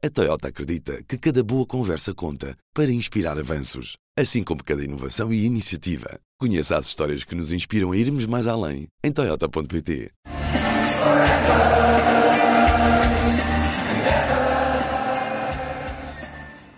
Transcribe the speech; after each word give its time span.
A 0.00 0.08
Toyota 0.08 0.46
acredita 0.46 1.02
que 1.02 1.18
cada 1.18 1.42
boa 1.42 1.66
conversa 1.66 2.14
conta 2.14 2.56
para 2.72 2.88
inspirar 2.88 3.36
avanços, 3.36 3.96
assim 4.16 4.44
como 4.44 4.62
cada 4.62 4.84
inovação 4.84 5.32
e 5.32 5.44
iniciativa. 5.44 6.20
Conheça 6.38 6.78
as 6.78 6.86
histórias 6.86 7.24
que 7.24 7.34
nos 7.34 7.50
inspiram 7.50 7.90
a 7.90 7.96
irmos 7.96 8.24
mais 8.24 8.46
além 8.46 8.86
em 9.02 9.10
Toyota.pt. 9.10 10.12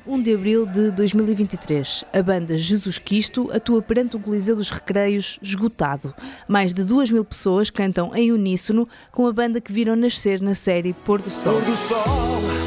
1 0.07 0.23
de 0.23 0.35
abril 0.35 0.65
de 0.65 0.91
2023, 0.91 2.07
a 2.15 2.23
banda 2.23 2.57
Jesus 2.57 2.99
Cristo 2.99 3.51
atua 3.53 3.83
perante 3.83 4.17
o 4.17 4.19
Coliseu 4.19 4.57
dos 4.57 4.71
Recreios 4.71 5.39
esgotado. 5.43 6.15
Mais 6.49 6.73
de 6.73 6.85
2 6.85 7.11
mil 7.11 7.25
pessoas 7.27 7.69
cantam 7.69 8.17
em 8.17 8.33
uníssono 8.33 8.89
com 9.13 9.27
a 9.27 9.33
banda 9.33 9.61
que 9.61 9.75
viram 9.75 9.95
nascer 9.95 10.41
na 10.41 10.55
série 10.55 10.95
Pôr 10.95 11.21
do 11.21 11.29
Sol. 11.29 11.61
Pôr 11.61 11.65
do 11.67 11.77
sol, 11.77 12.03
pôr 12.03 12.41
do 12.41 12.49
sol. 12.49 12.60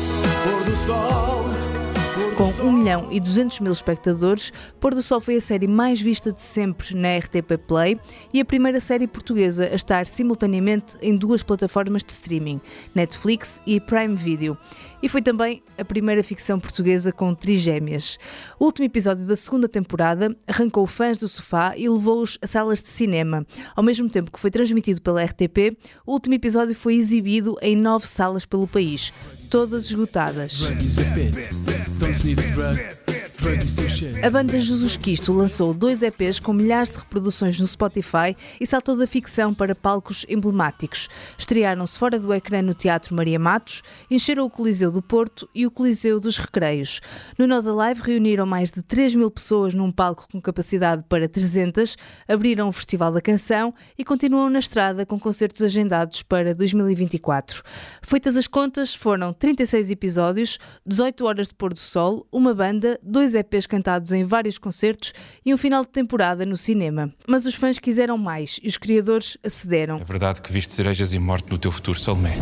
Com 2.38 2.50
1 2.62 2.72
milhão 2.72 3.08
e 3.12 3.20
200 3.20 3.60
mil 3.60 3.72
espectadores, 3.72 4.52
Pôr 4.80 4.96
do 4.96 5.04
Sol 5.04 5.22
foi 5.22 5.36
a 5.36 5.42
série 5.42 5.68
mais 5.68 6.02
vista 6.02 6.32
de 6.32 6.42
sempre 6.42 6.96
na 6.96 7.18
RTP 7.18 7.58
Play 7.68 8.00
e 8.34 8.42
a 8.42 8.46
primeira 8.46 8.80
série 8.80 9.08
portuguesa 9.08 9.70
a 9.72 9.76
estar 9.76 10.08
simultaneamente 10.08 10.98
em 11.02 11.16
duas 11.16 11.44
plataformas 11.44 12.04
de 12.04 12.12
streaming, 12.12 12.60
Netflix 12.96 13.62
e 13.68 13.80
Prime 13.80 14.16
Video. 14.16 14.58
E 15.04 15.10
foi 15.10 15.22
também 15.22 15.62
a 15.78 15.84
primeira 15.84 16.24
ficção 16.24 16.58
portuguesa 16.58 17.12
com 17.12 17.36
trigêmeas. 17.36 18.18
O 18.58 18.64
último 18.64 18.86
episódio 18.86 19.26
da 19.26 19.36
segunda 19.36 19.68
temporada 19.68 20.34
arrancou 20.48 20.88
fãs 20.88 21.20
do 21.20 21.28
sofá 21.28 21.74
e 21.76 21.90
levou-os 21.90 22.38
a 22.42 22.48
salas 22.48 22.82
de 22.82 22.88
cinema. 22.88 23.46
Ao 23.76 23.84
mesmo 23.84 24.10
tempo 24.10 24.32
que 24.32 24.40
foi 24.40 24.50
transmitido 24.50 25.02
pela 25.02 25.22
RTP, 25.22 25.78
o 26.06 26.14
último 26.14 26.36
episódio 26.36 26.74
foi 26.74 26.96
exibido 26.96 27.58
em 27.62 27.76
nove 27.76 28.08
salas 28.08 28.46
pelo 28.46 28.66
país, 28.66 29.12
todas 29.50 29.88
esgotadas. 29.88 30.62
A 34.24 34.30
banda 34.30 34.58
Jesus 34.58 34.96
Cristo 34.96 35.34
lançou 35.34 35.74
dois 35.74 36.02
EPs 36.02 36.40
com 36.40 36.54
milhares 36.54 36.90
de 36.90 36.98
reproduções 36.98 37.60
no 37.60 37.68
Spotify 37.68 38.38
e 38.58 38.66
saltou 38.66 38.96
da 38.96 39.06
ficção 39.06 39.54
para 39.54 39.76
palcos 39.76 40.26
emblemáticos. 40.30 41.10
Estrearam-se 41.38 42.00
fora 42.00 42.18
do 42.18 42.34
ecrã 42.34 42.62
no 42.62 42.74
Teatro 42.74 43.14
Maria 43.14 43.38
Matos, 43.38 43.82
encheram 44.10 44.46
o 44.46 44.50
Coliseu 44.50 44.90
do 44.94 45.02
Porto 45.02 45.50
e 45.54 45.68
o 45.68 45.72
Coliseu 45.72 46.22
dos 46.22 46.38
Recreios. 46.38 47.02
No 47.38 47.46
Nós 47.46 47.68
Alive 47.68 48.02
reuniram 48.02 48.46
mais 48.46 48.72
de 48.72 48.82
3 48.82 49.16
mil 49.16 49.30
pessoas 49.30 49.74
num 49.74 49.92
palco 49.92 50.26
com 50.32 50.42
capacidade 50.42 51.04
para 51.10 51.28
300, 51.28 51.98
abriram 52.26 52.70
o 52.70 52.72
Festival 52.72 53.12
da 53.12 53.20
Canção 53.20 53.74
e 53.98 54.06
continuam 54.06 54.50
na 54.50 54.60
estrada 54.60 55.06
com 55.06 55.20
concertos 55.20 55.62
agendados 55.62 56.24
para 56.24 56.56
2024. 56.56 57.62
Feitas 58.02 58.38
as 58.38 58.48
contas, 58.48 58.96
foram 58.96 59.34
36 59.34 59.92
episódios, 59.92 60.58
18 60.86 61.26
horas 61.26 61.48
de 61.50 61.56
pôr 61.56 61.74
do 61.74 61.80
sol, 61.80 62.26
uma 62.32 62.54
banda, 62.54 62.98
dois 63.04 63.33
EPs 63.34 63.68
cantados 63.68 64.12
em 64.12 64.24
vários 64.26 64.58
concertos 64.58 65.14
e 65.46 65.54
um 65.54 65.58
final 65.58 65.84
de 65.84 65.90
temporada 65.90 66.46
no 66.46 66.58
cinema. 66.58 67.14
Mas 67.28 67.46
os 67.46 67.56
fãs 67.56 67.80
quiseram 67.80 68.18
mais 68.18 68.60
e 68.62 68.68
os 68.68 68.78
criadores 68.78 69.38
acederam. 69.44 70.00
É 70.00 70.04
verdade 70.04 70.42
que 70.42 70.52
viste 70.52 70.74
cerejas 70.74 71.14
e 71.14 71.20
morte 71.20 71.52
no 71.52 71.58
teu 71.58 71.72
futuro, 71.72 72.00
Salomé. 72.00 72.34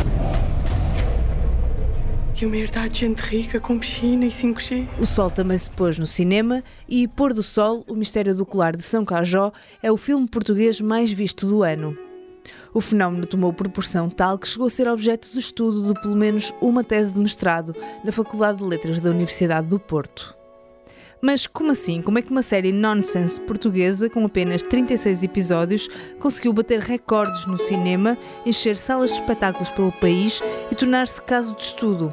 E 2.40 2.46
uma 2.46 2.56
herdade 2.56 2.94
de 2.94 3.00
gente 3.00 3.20
rica 3.20 3.60
com 3.60 3.78
piscina 3.78 4.26
e 4.26 4.28
5G. 4.28 4.88
O 4.98 5.06
Sol 5.06 5.30
também 5.30 5.56
se 5.56 5.70
pôs 5.70 5.96
no 5.96 6.06
cinema 6.06 6.64
e 6.88 7.06
Pôr 7.06 7.32
do 7.32 7.40
Sol, 7.40 7.84
o 7.86 7.94
Mistério 7.94 8.34
do 8.34 8.44
Colar 8.44 8.74
de 8.74 8.82
São 8.82 9.04
Cajó, 9.04 9.52
é 9.80 9.92
o 9.92 9.96
filme 9.96 10.26
português 10.26 10.80
mais 10.80 11.12
visto 11.12 11.46
do 11.46 11.62
ano. 11.62 11.96
O 12.74 12.80
fenómeno 12.80 13.26
tomou 13.26 13.52
proporção 13.52 14.10
tal 14.10 14.38
que 14.38 14.48
chegou 14.48 14.66
a 14.66 14.70
ser 14.70 14.88
objeto 14.88 15.30
de 15.30 15.38
estudo 15.38 15.94
de 15.94 16.00
pelo 16.00 16.16
menos 16.16 16.52
uma 16.60 16.82
tese 16.82 17.14
de 17.14 17.20
mestrado 17.20 17.76
na 18.02 18.10
Faculdade 18.10 18.58
de 18.58 18.64
Letras 18.64 19.00
da 19.00 19.10
Universidade 19.10 19.68
do 19.68 19.78
Porto. 19.78 20.41
Mas 21.24 21.46
como 21.46 21.70
assim? 21.70 22.02
Como 22.02 22.18
é 22.18 22.22
que 22.22 22.32
uma 22.32 22.42
série 22.42 22.72
nonsense 22.72 23.40
portuguesa 23.40 24.10
com 24.10 24.26
apenas 24.26 24.60
36 24.60 25.22
episódios 25.22 25.88
conseguiu 26.18 26.52
bater 26.52 26.80
recordes 26.80 27.46
no 27.46 27.56
cinema, 27.56 28.18
encher 28.44 28.76
salas 28.76 29.10
de 29.10 29.20
espetáculos 29.20 29.70
pelo 29.70 29.92
país 29.92 30.42
e 30.68 30.74
tornar-se 30.74 31.22
caso 31.22 31.54
de 31.54 31.62
estudo? 31.62 32.12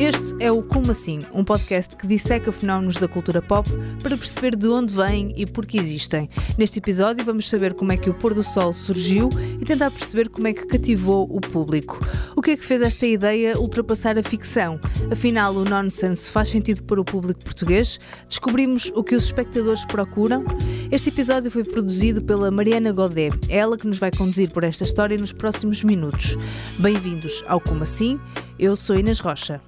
Este 0.00 0.34
é 0.42 0.50
o 0.50 0.62
Como 0.62 0.90
Assim, 0.90 1.26
um 1.30 1.44
podcast 1.44 1.94
que 1.94 2.06
disseca 2.06 2.50
fenómenos 2.50 2.96
da 2.96 3.06
cultura 3.06 3.42
pop 3.42 3.68
para 4.02 4.16
perceber 4.16 4.56
de 4.56 4.66
onde 4.66 4.94
vêm 4.94 5.34
e 5.36 5.44
por 5.44 5.66
que 5.66 5.76
existem. 5.76 6.26
Neste 6.56 6.78
episódio 6.78 7.22
vamos 7.22 7.50
saber 7.50 7.74
como 7.74 7.92
é 7.92 7.98
que 7.98 8.08
o 8.08 8.14
pôr 8.14 8.32
do 8.32 8.42
sol 8.42 8.72
surgiu 8.72 9.28
e 9.60 9.62
tentar 9.62 9.90
perceber 9.90 10.30
como 10.30 10.48
é 10.48 10.54
que 10.54 10.64
cativou 10.66 11.28
o 11.30 11.38
público. 11.38 12.00
O 12.34 12.40
que 12.40 12.52
é 12.52 12.56
que 12.56 12.64
fez 12.64 12.80
esta 12.80 13.06
ideia 13.06 13.58
ultrapassar 13.58 14.18
a 14.18 14.22
ficção? 14.22 14.80
Afinal, 15.12 15.54
o 15.54 15.66
nonsense 15.66 16.30
faz 16.30 16.48
sentido 16.48 16.82
para 16.84 16.98
o 16.98 17.04
público 17.04 17.44
português? 17.44 18.00
Descobrimos 18.26 18.90
o 18.94 19.04
que 19.04 19.14
os 19.14 19.24
espectadores 19.24 19.84
procuram? 19.84 20.46
Este 20.90 21.10
episódio 21.10 21.50
foi 21.50 21.62
produzido 21.62 22.22
pela 22.22 22.50
Mariana 22.50 22.90
Godet. 22.90 23.36
Ela 23.50 23.76
que 23.76 23.86
nos 23.86 23.98
vai 23.98 24.10
conduzir 24.10 24.50
por 24.50 24.64
esta 24.64 24.82
história 24.82 25.18
nos 25.18 25.34
próximos 25.34 25.84
minutos. 25.84 26.38
Bem-vindos 26.78 27.44
ao 27.46 27.60
Como 27.60 27.82
Assim? 27.82 28.18
Eu 28.58 28.74
sou 28.76 28.96
Inês 28.96 29.20
Rocha. 29.20 29.60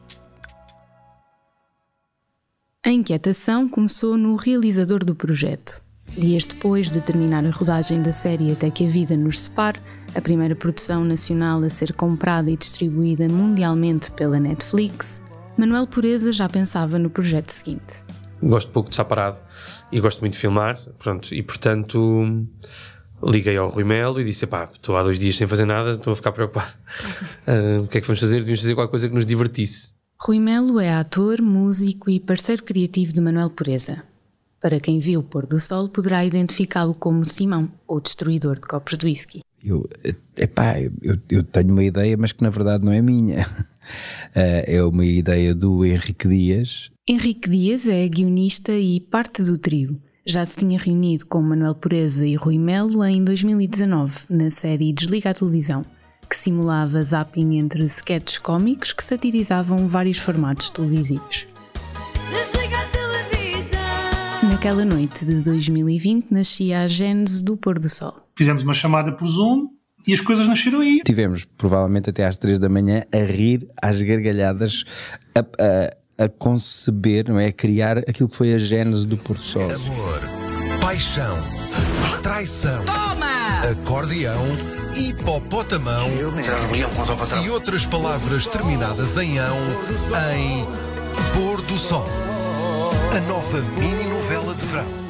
A 2.85 2.91
inquietação 2.91 3.69
começou 3.69 4.17
no 4.17 4.35
realizador 4.35 5.05
do 5.05 5.15
projeto. 5.15 5.81
Dias 6.19 6.49
depois 6.49 6.91
de 6.91 7.01
terminar 7.01 7.47
a 7.47 7.51
rodagem 7.53 8.03
da 8.03 8.11
série 8.11 8.51
Até 8.51 8.73
que 8.73 8.85
a 8.85 8.89
Vida 8.89 9.17
nos 9.17 9.43
Separe, 9.43 9.79
a 10.17 10.21
primeira 10.21 10.57
produção 10.57 11.05
nacional 11.05 11.63
a 11.63 11.71
ser 11.71 11.93
comprada 11.93 12.51
e 12.51 12.57
distribuída 12.57 13.29
mundialmente 13.29 14.11
pela 14.11 14.41
Netflix, 14.41 15.23
Manuel 15.57 15.87
Pureza 15.87 16.33
já 16.33 16.49
pensava 16.49 16.99
no 16.99 17.09
projeto 17.09 17.51
seguinte. 17.51 18.03
gosto 18.43 18.73
pouco 18.73 18.89
de 18.89 18.95
estar 18.95 19.05
parado 19.05 19.39
e 19.93 20.01
gosto 20.01 20.19
muito 20.19 20.33
de 20.33 20.41
filmar, 20.41 20.77
pronto, 20.99 21.33
e 21.33 21.41
portanto 21.41 22.45
liguei 23.23 23.57
ao 23.57 23.69
Rui 23.69 23.85
Melo 23.85 24.21
e 24.21 24.25
disse, 24.25 24.45
estou 24.45 24.97
há 24.97 25.05
dois 25.05 25.21
dias 25.21 25.37
sem 25.37 25.47
fazer 25.47 25.67
nada, 25.67 25.93
estou 25.93 26.13
a 26.13 26.17
ficar 26.17 26.33
preocupado. 26.33 26.73
Ah, 27.47 27.81
o 27.81 27.87
que 27.87 27.99
é 27.99 28.01
que 28.01 28.07
vamos 28.09 28.19
fazer? 28.19 28.39
Devíamos 28.39 28.61
fazer 28.61 28.75
qualquer 28.75 28.91
coisa 28.91 29.09
que 29.09 29.15
nos 29.15 29.25
divertisse. 29.25 30.02
Rui 30.25 30.39
Melo 30.39 30.79
é 30.79 30.89
ator, 30.89 31.43
músico 31.43 32.09
e 32.09 32.21
parceiro 32.21 32.63
criativo 32.63 33.13
de 33.13 33.21
Manuel 33.21 33.51
Pureza. 33.51 34.05
Para 34.61 34.79
quem 34.79 35.01
viu 35.01 35.19
o 35.19 35.23
pôr 35.25 35.47
do 35.47 35.59
sol, 35.59 35.89
poderá 35.89 36.25
identificá-lo 36.25 36.95
como 36.95 37.25
Simão, 37.25 37.69
ou 37.89 38.01
destruidor 38.01 38.55
de 38.55 38.69
copos 38.69 38.97
de 38.97 39.07
whisky. 39.07 39.41
Eu, 39.65 39.85
epá, 40.37 40.81
eu, 40.81 41.19
eu 41.29 41.43
tenho 41.43 41.73
uma 41.73 41.83
ideia, 41.83 42.17
mas 42.17 42.31
que 42.31 42.41
na 42.41 42.51
verdade 42.51 42.85
não 42.85 42.93
é 42.93 43.03
minha. 43.03 43.45
Eh, 44.33 44.77
é 44.77 44.85
uma 44.85 45.05
ideia 45.05 45.53
do 45.53 45.85
Henrique 45.85 46.29
Dias. 46.29 46.89
Henrique 47.07 47.51
Dias 47.51 47.89
é 47.89 48.07
guionista 48.09 48.73
e 48.73 49.01
parte 49.01 49.43
do 49.43 49.59
trio. 49.59 50.01
Já 50.25 50.47
se 50.47 50.57
tinha 50.57 50.79
reunido 50.79 51.27
com 51.27 51.43
Manuel 51.43 51.75
Pureza 51.75 52.25
e 52.25 52.37
Rui 52.37 52.59
Melo 52.59 53.05
em 53.05 53.25
2019, 53.25 54.21
na 54.31 54.53
série 54.53 54.93
Desliga 54.93 55.31
a 55.31 55.35
Televisão, 55.35 55.85
que 56.33 56.39
simulava 56.39 57.03
zapping 57.03 57.59
entre 57.59 57.85
sketches 57.85 58.39
cómicos 58.39 58.95
que 58.95 59.05
satirizavam 59.05 59.87
vários 59.87 60.17
formatos 60.17 60.71
televisivos. 60.71 61.47
Naquela 64.43 64.83
noite 64.83 65.27
de 65.27 65.43
2020 65.43 66.29
nascia 66.31 66.81
a 66.81 66.89
gênese 66.89 67.45
do 67.45 67.55
pôr 67.55 67.79
do 67.79 67.87
sol. 67.87 68.15
Fizemos 68.35 68.63
uma 68.63 68.73
chamada 68.73 69.13
por 69.13 69.29
Zoom 69.29 69.69
e 70.09 70.15
as 70.15 70.23
coisas 70.23 70.49
nasceram 70.49 70.81
aí. 70.81 71.03
Tivemos 71.05 71.45
provavelmente 71.45 72.09
até 72.09 72.25
às 72.25 72.39
três 72.39 72.59
da 72.59 72.71
manhã 72.71 73.03
a 73.13 73.31
rir 73.31 73.69
às 73.83 74.01
gargalhadas, 74.01 74.85
a, 75.37 75.41
a, 75.41 76.25
a 76.25 76.29
conceber, 76.31 77.29
não 77.29 77.39
é? 77.39 77.49
a 77.49 77.53
criar 77.53 77.99
aquilo 77.99 78.31
que 78.31 78.37
foi 78.37 78.55
a 78.55 78.59
gênese 78.59 79.07
do 79.07 79.19
Porto 79.19 79.45
Sol. 79.45 79.71
Amor, 79.71 80.23
paixão, 80.81 81.37
traição, 82.23 82.83
acordeão, 83.71 84.43
hipopotamão 84.93 86.09
e 87.45 87.51
outras 87.51 87.87
palavras 87.87 88.45
terminadas 88.45 89.17
em 89.17 89.39
ão 89.39 89.57
em 90.35 90.65
Pôr 91.33 91.63
do 91.63 91.77
Sol. 91.77 92.05
A 93.17 93.21
nova 93.21 93.61
mini-novela 93.79 94.53
de 94.57 94.67
verão. 94.67 95.03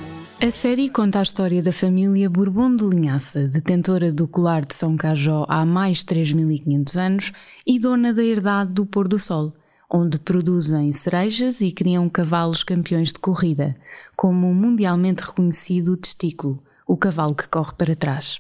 A 0.43 0.51
série 0.51 0.91
conta 0.91 1.21
a 1.21 1.23
história 1.23 1.63
da 1.63 1.73
família 1.73 2.29
Bourbon 2.29 2.77
de 2.77 2.85
Linhaça, 2.85 3.49
detentora 3.49 4.13
do 4.13 4.29
colar 4.29 4.67
de 4.67 4.75
São 4.75 4.99
Cajó 4.99 5.47
há 5.49 5.65
mais 5.65 5.99
de 5.99 6.07
3.500 6.07 7.01
anos 7.01 7.33
e 7.67 7.79
dona 7.79 8.13
da 8.13 8.23
herdade 8.23 8.73
do 8.73 8.85
Pôr 8.85 9.09
do 9.09 9.19
Sol, 9.19 9.53
onde 9.91 10.19
produzem 10.19 10.93
cerejas 10.93 11.63
e 11.63 11.71
criam 11.73 12.07
cavalos 12.07 12.63
campeões 12.63 13.15
de 13.15 13.19
corrida, 13.19 13.75
como 14.15 14.51
o 14.51 14.55
mundialmente 14.55 15.23
reconhecido 15.23 15.97
testículo, 15.97 16.63
o 16.93 16.97
cavalo 16.99 17.35
que 17.35 17.49
corre 17.49 17.73
para 17.73 17.97
trás. 17.97 18.39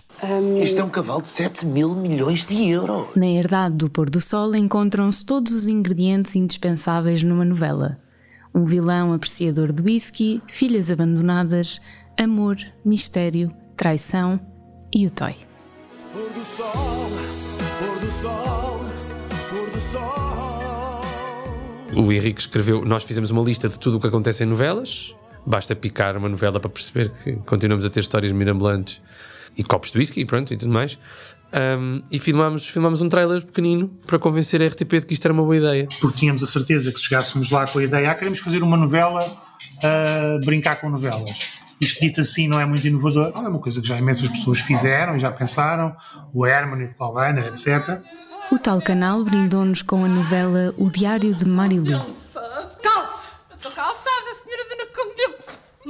Este 0.60 0.78
é 0.78 0.84
um 0.84 0.90
cavalo 0.90 1.22
de 1.22 1.28
7 1.28 1.64
mil 1.64 1.96
milhões 1.96 2.44
de 2.44 2.68
euros. 2.68 3.06
Na 3.16 3.26
herdade 3.26 3.76
do 3.76 3.88
Pôr 3.88 4.10
do 4.10 4.20
Sol 4.20 4.54
encontram-se 4.54 5.24
todos 5.24 5.54
os 5.54 5.66
ingredientes 5.66 6.36
indispensáveis 6.36 7.22
numa 7.22 7.46
novela. 7.46 7.98
Um 8.54 8.66
vilão 8.66 9.14
apreciador 9.14 9.72
de 9.72 9.82
whisky, 9.82 10.42
filhas 10.48 10.90
abandonadas, 10.90 11.80
amor, 12.20 12.58
mistério, 12.84 13.50
traição 13.74 14.38
e 14.94 15.06
o 15.06 15.10
toy. 15.10 15.34
Pôr 16.12 16.28
do 16.28 16.44
sol, 16.44 17.10
pôr 17.78 18.00
do 18.00 18.10
sol. 18.20 18.82
O 21.96 22.12
Henrique 22.12 22.40
escreveu, 22.40 22.84
nós 22.84 23.02
fizemos 23.02 23.30
uma 23.30 23.42
lista 23.42 23.66
de 23.66 23.78
tudo 23.78 23.96
o 23.96 24.00
que 24.00 24.08
acontece 24.08 24.44
em 24.44 24.46
novelas. 24.46 25.14
Basta 25.44 25.74
picar 25.74 26.16
uma 26.16 26.28
novela 26.28 26.60
para 26.60 26.70
perceber 26.70 27.10
que 27.10 27.32
continuamos 27.46 27.84
a 27.84 27.90
ter 27.90 28.00
histórias 28.00 28.32
mirabolantes 28.32 29.00
e 29.56 29.64
copos 29.64 29.90
de 29.90 29.98
whisky 29.98 30.20
e 30.20 30.24
pronto 30.24 30.52
e 30.52 30.56
tudo 30.56 30.72
mais. 30.72 30.98
Um, 31.52 32.00
e 32.10 32.18
filmámos, 32.18 32.66
filmámos 32.66 33.02
um 33.02 33.08
trailer 33.08 33.44
pequenino 33.44 33.88
para 34.06 34.18
convencer 34.18 34.62
a 34.62 34.66
RTP 34.66 35.00
de 35.00 35.06
que 35.06 35.14
isto 35.14 35.26
era 35.26 35.34
uma 35.34 35.42
boa 35.42 35.56
ideia. 35.56 35.88
Porque 36.00 36.18
tínhamos 36.18 36.42
a 36.42 36.46
certeza 36.46 36.90
que 36.90 36.98
chegássemos 36.98 37.50
lá 37.50 37.66
com 37.66 37.78
a 37.78 37.84
ideia, 37.84 38.10
ah, 38.10 38.14
queremos 38.14 38.38
fazer 38.38 38.62
uma 38.62 38.76
novela, 38.76 39.20
a 39.82 40.44
brincar 40.44 40.76
com 40.76 40.88
novelas. 40.88 41.52
Isto 41.78 42.00
dito 42.00 42.20
assim 42.20 42.48
não 42.48 42.60
é 42.60 42.64
muito 42.64 42.86
inovador, 42.86 43.32
não 43.34 43.44
é 43.44 43.48
uma 43.48 43.58
coisa 43.58 43.82
que 43.82 43.88
já 43.88 43.98
imensas 43.98 44.28
pessoas 44.28 44.60
fizeram 44.60 45.16
e 45.16 45.18
já 45.18 45.30
pensaram, 45.30 45.94
o 46.32 46.46
Herman, 46.46 46.84
o 46.84 46.94
Paul 46.94 47.14
Banner, 47.14 47.46
etc. 47.46 48.00
O 48.50 48.58
tal 48.58 48.80
canal 48.80 49.22
brindou-nos 49.22 49.82
com 49.82 50.04
a 50.04 50.08
novela 50.08 50.72
O 50.78 50.90
Diário 50.90 51.34
de 51.34 51.44
Marilu. 51.44 52.21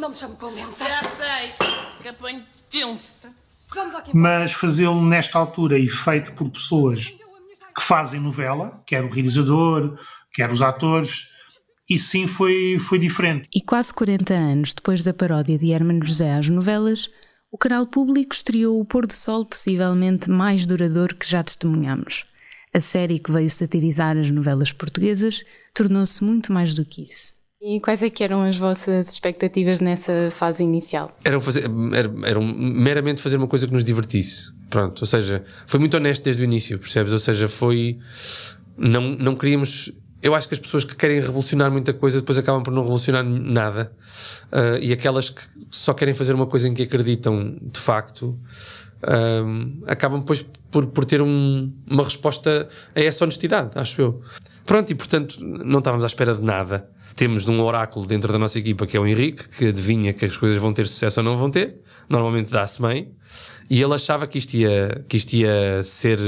Não 0.03 0.09
me 0.09 0.17
chame 0.17 0.35
Condensa. 0.35 0.85
Já 0.85 1.01
sei, 1.01 1.53
que 2.03 2.09
apanho 2.09 2.43
tensa. 2.69 3.33
Mas 4.13 4.53
fazê-lo 4.53 5.01
nesta 5.01 5.39
altura 5.39 5.79
e 5.79 5.87
feito 5.87 6.33
por 6.33 6.51
pessoas 6.51 7.15
que 7.73 7.81
fazem 7.81 8.19
novela, 8.19 8.83
quer 8.85 9.05
o 9.05 9.09
realizador, 9.09 9.97
quer 10.35 10.51
os 10.51 10.61
atores, 10.61 11.29
isso 11.89 12.09
sim 12.09 12.27
foi, 12.27 12.79
foi 12.81 12.99
diferente. 12.99 13.49
E 13.55 13.61
quase 13.61 13.95
40 13.95 14.35
anos 14.35 14.75
depois 14.75 15.05
da 15.05 15.15
paródia 15.15 15.57
de 15.57 15.71
Hermano 15.71 16.05
José 16.05 16.35
às 16.35 16.49
novelas, 16.49 17.09
o 17.49 17.57
canal 17.57 17.87
público 17.87 18.35
estreou 18.35 18.81
o 18.81 18.85
pôr 18.85 19.07
do 19.07 19.13
sol 19.13 19.47
possivelmente 19.47 20.29
mais 20.29 20.67
duradouro 20.67 21.15
que 21.15 21.31
já 21.31 21.45
testemunhamos. 21.45 22.25
A 22.75 22.81
série 22.81 23.21
que 23.21 23.31
veio 23.31 23.49
satirizar 23.49 24.17
as 24.19 24.29
novelas 24.33 24.73
portuguesas 24.73 25.45
tornou-se 25.73 26.25
muito 26.25 26.53
mais 26.53 26.75
do 26.75 26.85
que 26.85 27.05
isso. 27.05 27.41
E 27.65 27.79
quais 27.79 28.03
é 28.03 28.11
que 28.11 28.25
eram 28.25 28.43
as 28.43 28.57
vossas 28.57 29.13
expectativas 29.13 29.81
nessa 29.81 30.31
fase 30.33 30.65
inicial? 30.65 31.17
Era, 31.25 31.41
fazer, 31.41 31.71
era, 31.95 32.13
era 32.25 32.41
um- 32.41 32.53
meramente 32.53 33.23
fazer 33.23 33.37
uma 33.37 33.47
coisa 33.47 33.69
que 33.69 33.73
nos 33.73 33.85
divertisse. 33.85 34.51
Pronto, 34.69 35.01
ou 35.03 35.07
seja, 35.07 35.45
foi 35.67 35.79
muito 35.79 35.97
honesto 35.97 36.25
desde 36.25 36.43
o 36.43 36.45
início, 36.45 36.77
percebes? 36.79 37.13
Ou 37.13 37.21
seja, 37.21 37.47
foi. 37.47 37.99
Não, 38.77 39.01
não 39.17 39.37
queríamos. 39.37 39.93
Eu 40.21 40.35
acho 40.35 40.49
que 40.49 40.55
as 40.55 40.61
pessoas 40.61 40.85
que 40.85 40.97
querem 40.97 41.21
revolucionar 41.21 41.71
muita 41.71 41.93
coisa 41.93 42.19
depois 42.21 42.37
acabam 42.37 42.63
por 42.65 42.73
não 42.73 42.83
revolucionar 42.83 43.23
nada. 43.25 43.93
Ah, 44.51 44.79
e 44.81 44.93
aquelas 44.93 45.31
que 45.31 45.43
só 45.71 45.95
querem 45.95 46.15
fazer 46.15 46.35
uma 46.35 46.47
coisa 46.47 46.69
em 46.69 46.75
que 46.75 46.83
acreditam 46.83 47.57
de 47.63 47.79
facto. 47.79 48.37
ahm, 49.05 49.83
acabam 49.89 50.21
depois 50.21 50.47
por, 50.71 50.87
por 50.87 51.05
ter 51.05 51.21
um- 51.21 51.73
uma 51.91 52.05
resposta 52.05 52.69
a 52.95 53.01
essa 53.01 53.25
honestidade, 53.25 53.77
acho 53.77 54.01
eu. 54.01 54.23
Pronto, 54.65 54.91
e 54.93 54.95
portanto 54.95 55.39
não 55.43 55.81
estávamos 55.81 56.05
à 56.05 56.07
espera 56.07 56.33
de 56.37 56.41
nada. 56.43 56.89
Temos 57.15 57.47
um 57.49 57.61
oráculo 57.61 58.07
dentro 58.07 58.33
da 58.33 58.39
nossa 58.39 58.59
equipa 58.59 58.87
que 58.87 58.97
é 58.97 59.01
o 59.01 59.07
Henrique, 59.07 59.49
que 59.49 59.69
adivinha 59.69 60.13
que 60.13 60.25
as 60.25 60.37
coisas 60.37 60.61
vão 60.61 60.73
ter 60.73 60.87
sucesso 60.87 61.21
ou 61.21 61.25
não 61.25 61.37
vão 61.37 61.51
ter. 61.51 61.81
Normalmente 62.09 62.51
dá-se 62.51 62.81
bem. 62.81 63.15
E 63.69 63.81
ele 63.83 63.95
achava 63.95 64.27
que 64.27 64.39
isto 64.39 64.55
ia, 64.55 65.05
que 65.09 65.17
isto 65.17 65.33
ia 65.35 65.83
ser, 65.83 66.19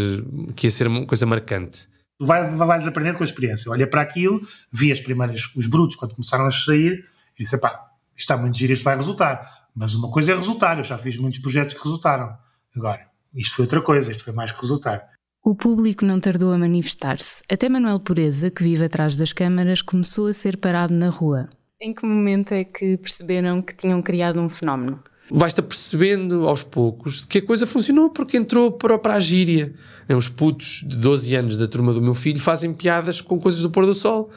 que 0.55 0.67
ia 0.67 0.71
ser 0.71 0.87
uma 0.87 1.07
coisa 1.07 1.27
marcante. 1.27 1.89
Tu 2.19 2.27
vai, 2.27 2.49
vais 2.55 2.87
aprendendo 2.87 3.17
com 3.17 3.25
a 3.25 3.27
experiência. 3.27 3.71
Olha 3.71 3.87
para 3.87 4.01
aquilo, 4.01 4.41
vi 4.73 4.93
as 4.93 5.01
primeiras, 5.01 5.53
os 5.57 5.67
brutos 5.67 5.97
quando 5.97 6.15
começaram 6.15 6.47
a 6.47 6.51
sair, 6.51 7.05
e 7.39 7.43
disse: 7.43 7.59
pá, 7.59 7.91
isto 8.17 8.21
está 8.21 8.37
muito 8.37 8.57
giro, 8.57 8.73
isto 8.73 8.85
vai 8.85 8.97
resultar. 8.97 9.67
Mas 9.75 9.95
uma 9.95 10.11
coisa 10.11 10.33
é 10.33 10.37
resultar, 10.37 10.79
eu 10.79 10.85
já 10.85 10.97
fiz 10.97 11.17
muitos 11.17 11.41
projetos 11.41 11.75
que 11.75 11.83
resultaram. 11.83 12.37
Agora, 12.77 13.09
isto 13.35 13.57
foi 13.57 13.65
outra 13.65 13.81
coisa, 13.81 14.11
isto 14.11 14.23
foi 14.23 14.33
mais 14.33 14.53
que 14.53 14.61
resultar. 14.61 15.05
O 15.47 15.55
público 15.55 16.07
não 16.07 16.19
tardou 16.19 16.55
a 16.55 16.59
manifestar-se. 16.59 17.43
Até 17.53 17.69
Manuel 17.69 18.01
Pureza, 18.01 18.51
que 18.51 18.63
vive 18.63 18.83
atrás 18.83 19.15
das 19.15 19.31
câmaras, 19.31 19.83
começou 19.83 20.27
a 20.27 20.33
ser 20.33 20.57
parado 20.57 20.95
na 20.95 21.11
rua. 21.11 21.51
Em 21.79 21.93
que 21.93 22.07
momento 22.07 22.53
é 22.53 22.65
que 22.65 22.97
perceberam 22.97 23.61
que 23.61 23.77
tinham 23.77 24.01
criado 24.01 24.41
um 24.41 24.49
fenómeno? 24.49 25.01
Vais-te 25.31 25.61
apercebendo 25.61 26.49
aos 26.49 26.63
poucos 26.63 27.27
que 27.27 27.39
a 27.39 27.43
coisa 27.43 27.67
funcionou 27.67 28.09
porque 28.09 28.39
entrou 28.39 28.73
para, 28.73 28.99
para 28.99 29.17
a 29.17 29.21
gíria. 29.21 29.75
Os 30.09 30.31
putos 30.31 30.83
de 30.89 30.97
12 30.97 31.35
anos 31.35 31.59
da 31.59 31.69
turma 31.69 31.93
do 31.93 32.01
meu 32.01 32.15
filho 32.15 32.41
fazem 32.41 32.73
piadas 32.73 33.21
com 33.21 33.39
coisas 33.39 33.61
do 33.61 33.71
pôr 33.71 33.85
do 33.85 33.95
sol. 33.95 34.31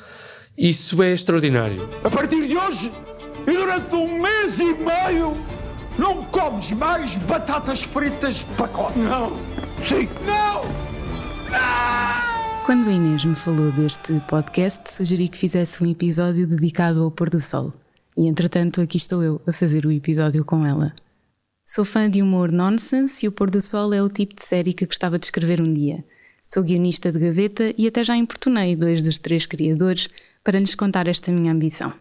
Isso 0.58 1.02
é 1.02 1.14
extraordinário. 1.14 1.88
A 2.04 2.10
partir 2.10 2.46
de 2.46 2.58
hoje 2.58 2.92
e 3.48 3.54
durante 3.54 3.96
um 3.96 4.22
mês 4.22 4.60
e 4.60 4.74
meio, 4.74 5.38
não 5.98 6.22
comes 6.26 6.70
mais 6.72 7.16
batatas 7.16 7.82
fritas 7.82 8.40
de 8.40 8.46
pacote. 8.58 9.00
Não. 9.00 9.30
Sim. 9.82 10.10
Não. 10.26 10.87
Quando 12.66 12.90
a 12.90 12.92
Inês 12.92 13.24
me 13.24 13.34
falou 13.34 13.72
deste 13.72 14.20
podcast, 14.28 14.92
sugeri 14.92 15.30
que 15.30 15.38
fizesse 15.38 15.82
um 15.82 15.90
episódio 15.90 16.46
dedicado 16.46 17.02
ao 17.02 17.10
pôr 17.10 17.30
do 17.30 17.40
sol. 17.40 17.74
E 18.18 18.28
entretanto, 18.28 18.82
aqui 18.82 18.98
estou 18.98 19.24
eu 19.24 19.42
a 19.48 19.54
fazer 19.54 19.86
o 19.86 19.92
episódio 19.92 20.44
com 20.44 20.66
ela. 20.66 20.94
Sou 21.66 21.86
fã 21.86 22.10
de 22.10 22.22
humor 22.22 22.52
nonsense 22.52 23.26
e 23.26 23.30
o 23.30 23.32
pôr 23.32 23.50
do 23.50 23.62
sol 23.62 23.94
é 23.94 24.02
o 24.04 24.10
tipo 24.10 24.36
de 24.36 24.46
série 24.46 24.74
que 24.74 24.86
gostava 24.86 25.18
de 25.18 25.26
escrever 25.26 25.62
um 25.62 25.74
dia. 25.74 26.04
Sou 26.44 26.64
guionista 26.64 27.12
de 27.12 27.20
gaveta 27.20 27.74
e 27.78 27.88
até 27.88 28.04
já 28.04 28.18
importunei 28.18 28.76
dois 28.76 29.02
dos 29.02 29.20
três 29.20 29.46
criadores 29.46 30.10
para 30.44 30.60
lhes 30.60 30.76
contar 30.76 31.08
esta 31.08 31.32
minha 31.32 31.52
ambição. 31.52 31.94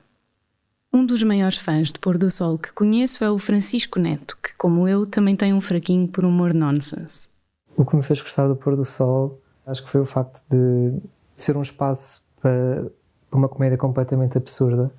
Um 0.93 1.05
dos 1.05 1.23
maiores 1.23 1.59
fãs 1.59 1.93
de 1.93 1.99
pôr 1.99 2.17
do 2.17 2.31
sol 2.31 2.59
que 2.59 2.73
conheço 2.73 3.23
é 3.23 3.31
o 3.31 3.39
Francisco 3.39 3.99
Neto, 3.99 4.37
que, 4.43 4.55
como 4.57 4.89
eu, 4.89 5.07
também 5.07 5.37
tem 5.37 5.53
um 5.53 5.61
fraquinho 5.61 6.09
por 6.09 6.25
humor 6.25 6.55
nonsense. 6.55 7.29
O 7.77 7.85
que 7.85 7.95
me 7.95 8.03
fez 8.03 8.21
gostar 8.23 8.49
do 8.49 8.57
pôr 8.57 8.75
do 8.75 8.85
sol, 8.85 9.41
acho 9.67 9.85
que 9.85 9.91
foi 9.91 10.01
o 10.01 10.07
facto 10.07 10.45
de 10.51 10.99
ser 11.35 11.57
um 11.57 11.63
espaço 11.63 12.23
para 12.41 12.87
uma 13.31 13.49
comédia 13.49 13.77
completamente 13.77 14.39
absurda 14.39 14.91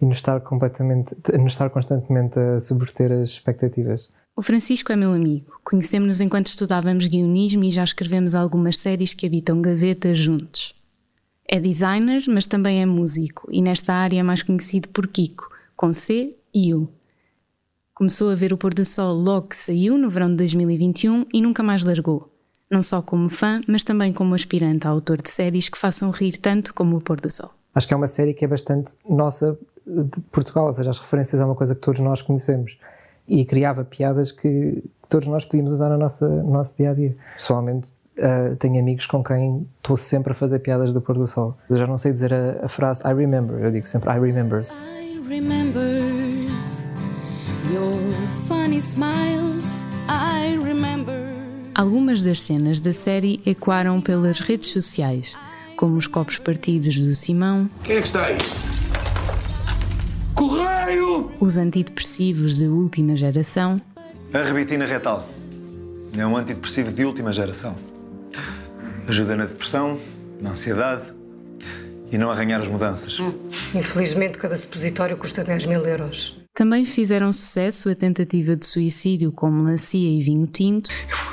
e 0.00 0.04
nos 0.04 0.18
estar 0.18 0.40
completamente, 0.40 1.16
nos 1.38 1.52
estar 1.52 1.70
constantemente 1.70 2.38
a 2.38 2.60
subverter 2.60 3.10
as 3.10 3.30
expectativas. 3.30 4.10
O 4.34 4.42
Francisco 4.42 4.92
é 4.92 4.96
meu 4.96 5.12
amigo. 5.12 5.58
Conhecemos-nos 5.64 6.20
enquanto 6.20 6.48
estudávamos 6.48 7.06
guionismo 7.06 7.64
e 7.64 7.72
já 7.72 7.82
escrevemos 7.82 8.34
algumas 8.34 8.78
séries 8.78 9.14
que 9.14 9.26
habitam 9.26 9.62
gavetas 9.62 10.18
juntos. 10.18 10.74
É 11.48 11.58
designer, 11.58 12.22
mas 12.28 12.46
também 12.46 12.82
é 12.82 12.86
músico 12.86 13.48
e 13.50 13.62
nesta 13.62 13.94
área 13.94 14.20
é 14.20 14.22
mais 14.22 14.42
conhecido 14.42 14.88
por 14.90 15.06
Kiko, 15.06 15.48
com 15.74 15.92
C 15.92 16.36
e 16.52 16.74
U. 16.74 16.88
Começou 17.96 18.30
a 18.30 18.34
ver 18.34 18.52
o 18.52 18.58
pôr 18.58 18.74
do 18.74 18.84
sol 18.84 19.14
logo 19.14 19.48
que 19.48 19.56
saiu, 19.56 19.96
no 19.96 20.10
verão 20.10 20.28
de 20.28 20.36
2021, 20.36 21.24
e 21.32 21.40
nunca 21.40 21.62
mais 21.62 21.82
largou. 21.82 22.30
Não 22.70 22.82
só 22.82 23.00
como 23.00 23.30
fã, 23.30 23.62
mas 23.66 23.84
também 23.84 24.12
como 24.12 24.34
aspirante 24.34 24.86
a 24.86 24.90
autor 24.90 25.22
de 25.22 25.30
séries 25.30 25.70
que 25.70 25.78
façam 25.78 26.10
rir 26.10 26.36
tanto 26.36 26.74
como 26.74 26.98
o 26.98 27.00
pôr 27.00 27.18
do 27.18 27.30
sol. 27.30 27.50
Acho 27.74 27.88
que 27.88 27.94
é 27.94 27.96
uma 27.96 28.06
série 28.06 28.34
que 28.34 28.44
é 28.44 28.48
bastante 28.48 28.96
nossa 29.08 29.58
de 29.86 30.20
Portugal, 30.30 30.66
ou 30.66 30.74
seja, 30.74 30.90
as 30.90 30.98
referências 30.98 31.40
é 31.40 31.44
uma 31.46 31.54
coisa 31.54 31.74
que 31.74 31.80
todos 31.80 31.98
nós 32.00 32.20
conhecemos 32.20 32.78
e 33.26 33.46
criava 33.46 33.82
piadas 33.82 34.30
que 34.30 34.84
todos 35.08 35.26
nós 35.26 35.46
podíamos 35.46 35.72
usar 35.72 35.88
no 35.88 35.96
nosso, 35.96 36.28
no 36.28 36.52
nosso 36.52 36.76
dia 36.76 36.90
a 36.90 36.92
dia. 36.92 37.16
Pessoalmente, 37.34 37.88
uh, 38.18 38.56
tenho 38.56 38.78
amigos 38.78 39.06
com 39.06 39.24
quem 39.24 39.66
estou 39.78 39.96
sempre 39.96 40.32
a 40.32 40.34
fazer 40.34 40.58
piadas 40.58 40.92
do 40.92 41.00
pôr 41.00 41.16
do 41.16 41.26
sol. 41.26 41.56
Eu 41.70 41.78
já 41.78 41.86
não 41.86 41.96
sei 41.96 42.12
dizer 42.12 42.34
a, 42.34 42.66
a 42.66 42.68
frase 42.68 43.00
I 43.06 43.14
remember, 43.14 43.58
eu 43.58 43.72
digo 43.72 43.86
sempre 43.86 44.10
I 44.10 44.20
remembers. 44.20 44.74
I 44.74 45.18
remembers 45.26 46.05
Algumas 51.76 52.22
das 52.22 52.40
cenas 52.40 52.80
da 52.80 52.90
série 52.90 53.38
ecoaram 53.44 54.00
pelas 54.00 54.40
redes 54.40 54.70
sociais, 54.70 55.36
como 55.76 55.98
os 55.98 56.06
copos 56.06 56.38
partidos 56.38 56.98
do 56.98 57.14
Simão, 57.14 57.68
Quem 57.84 57.96
é 57.96 58.00
que 58.00 58.06
está 58.06 58.24
aí? 58.24 58.38
Correio! 60.34 61.30
os 61.38 61.58
antidepressivos 61.58 62.56
de 62.56 62.66
última 62.66 63.14
geração 63.14 63.78
A 64.32 64.42
rebitina 64.42 64.86
retal 64.86 65.28
é 66.16 66.26
um 66.26 66.34
antidepressivo 66.34 66.90
de 66.90 67.04
última 67.04 67.30
geração. 67.30 67.76
Ajuda 69.06 69.36
na 69.36 69.44
depressão, 69.44 69.98
na 70.40 70.52
ansiedade 70.52 71.12
e 72.10 72.16
não 72.16 72.30
arranhar 72.30 72.58
as 72.62 72.68
mudanças. 72.68 73.18
Infelizmente, 73.74 74.38
cada 74.38 74.56
supositório 74.56 75.14
custa 75.18 75.44
10 75.44 75.66
mil 75.66 75.84
euros. 75.84 76.45
Também 76.56 76.86
fizeram 76.86 77.34
sucesso 77.34 77.90
a 77.90 77.94
tentativa 77.94 78.56
de 78.56 78.64
suicídio 78.64 79.30
com 79.30 79.50
melancia 79.50 80.08
e 80.08 80.22
vinho 80.22 80.46
tinto, 80.46 80.88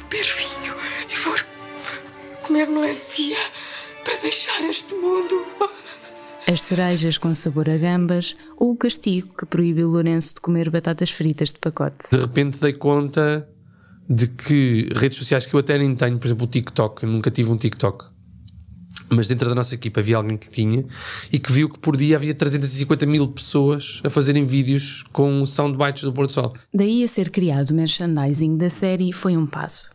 beber 0.10 0.25
vinho 0.25 0.75
e 1.10 1.15
vou 1.15 1.34
comer 2.42 2.68
melancia 2.68 3.38
para 4.03 4.20
deixar 4.20 4.62
este 4.65 4.94
mundo. 4.94 5.42
as 6.46 6.62
cerejas 6.62 7.18
com 7.18 7.34
sabor 7.34 7.70
a 7.70 7.77
gambas 7.77 8.36
ou 8.58 8.72
o 8.72 8.75
castigo 8.75 9.34
que 9.34 9.46
proibiu 9.46 9.88
Lourenço 9.88 10.36
de 10.36 10.42
comer 10.42 10.70
batatas 10.70 11.10
fritas 11.10 11.53
de 11.53 11.60
pacote. 11.60 12.10
De 12.12 12.18
repente 12.18 12.60
dei 12.60 12.74
conta 12.74 13.48
de 14.10 14.27
que 14.27 14.89
redes 14.94 15.18
sociais 15.18 15.46
que 15.46 15.53
eu 15.53 15.62
até 15.62 15.77
nem 15.77 15.96
tenho, 15.96 16.20
por 16.20 16.27
exemplo, 16.27 16.44
o 16.44 16.50
TikTok, 16.50 17.01
eu 17.01 17.10
nunca 17.10 17.32
tive 17.32 17.50
um 17.50 17.56
TikTok. 17.56 18.12
Mas 19.10 19.27
dentro 19.27 19.50
da 19.50 19.55
nossa 19.55 19.75
equipa 19.75 20.00
havia 20.00 20.17
alguém 20.17 20.38
que 20.38 20.50
tinha 20.50 20.86
e 21.31 21.39
que 21.39 21.51
viu 21.51 21.69
que 21.69 21.79
por 21.79 21.95
dia 21.95 22.15
havia 22.15 22.33
350 22.33 23.05
mil 23.05 23.27
pessoas 23.27 24.01
a 24.03 24.10
fazerem 24.10 24.45
vídeos 24.45 25.03
com 25.12 25.45
soundbites 25.45 26.03
do 26.03 26.13
Porto 26.13 26.33
Sol. 26.33 26.53
Daí 26.74 27.03
a 27.03 27.07
ser 27.07 27.29
criado 27.29 27.72
o 27.72 27.74
merchandising 27.74 28.57
da 28.57 28.69
série 28.69 29.12
foi 29.12 29.38
um 29.38 29.45
passo. 29.45 29.91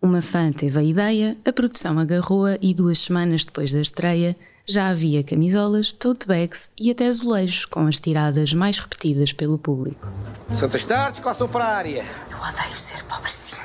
Uma 0.00 0.20
fã 0.20 0.52
teve 0.52 0.78
a 0.78 0.82
ideia, 0.82 1.36
a 1.44 1.52
produção 1.52 1.98
agarrou-a 1.98 2.58
e 2.60 2.74
duas 2.74 2.98
semanas 2.98 3.44
depois 3.44 3.72
da 3.72 3.80
estreia 3.80 4.36
já 4.66 4.88
havia 4.88 5.22
camisolas, 5.22 5.92
tote 5.92 6.26
bags 6.26 6.70
e 6.78 6.90
até 6.90 7.06
azulejos 7.06 7.66
com 7.66 7.86
as 7.86 8.00
tiradas 8.00 8.54
mais 8.54 8.78
repetidas 8.78 9.30
pelo 9.30 9.58
público. 9.58 10.08
Santas 10.50 10.86
tardes, 10.86 11.20
classe 11.20 11.42
operária. 11.42 12.02
Eu 12.30 12.38
odeio 12.38 12.74
ser 12.74 13.02
pobrecinha. 13.04 13.62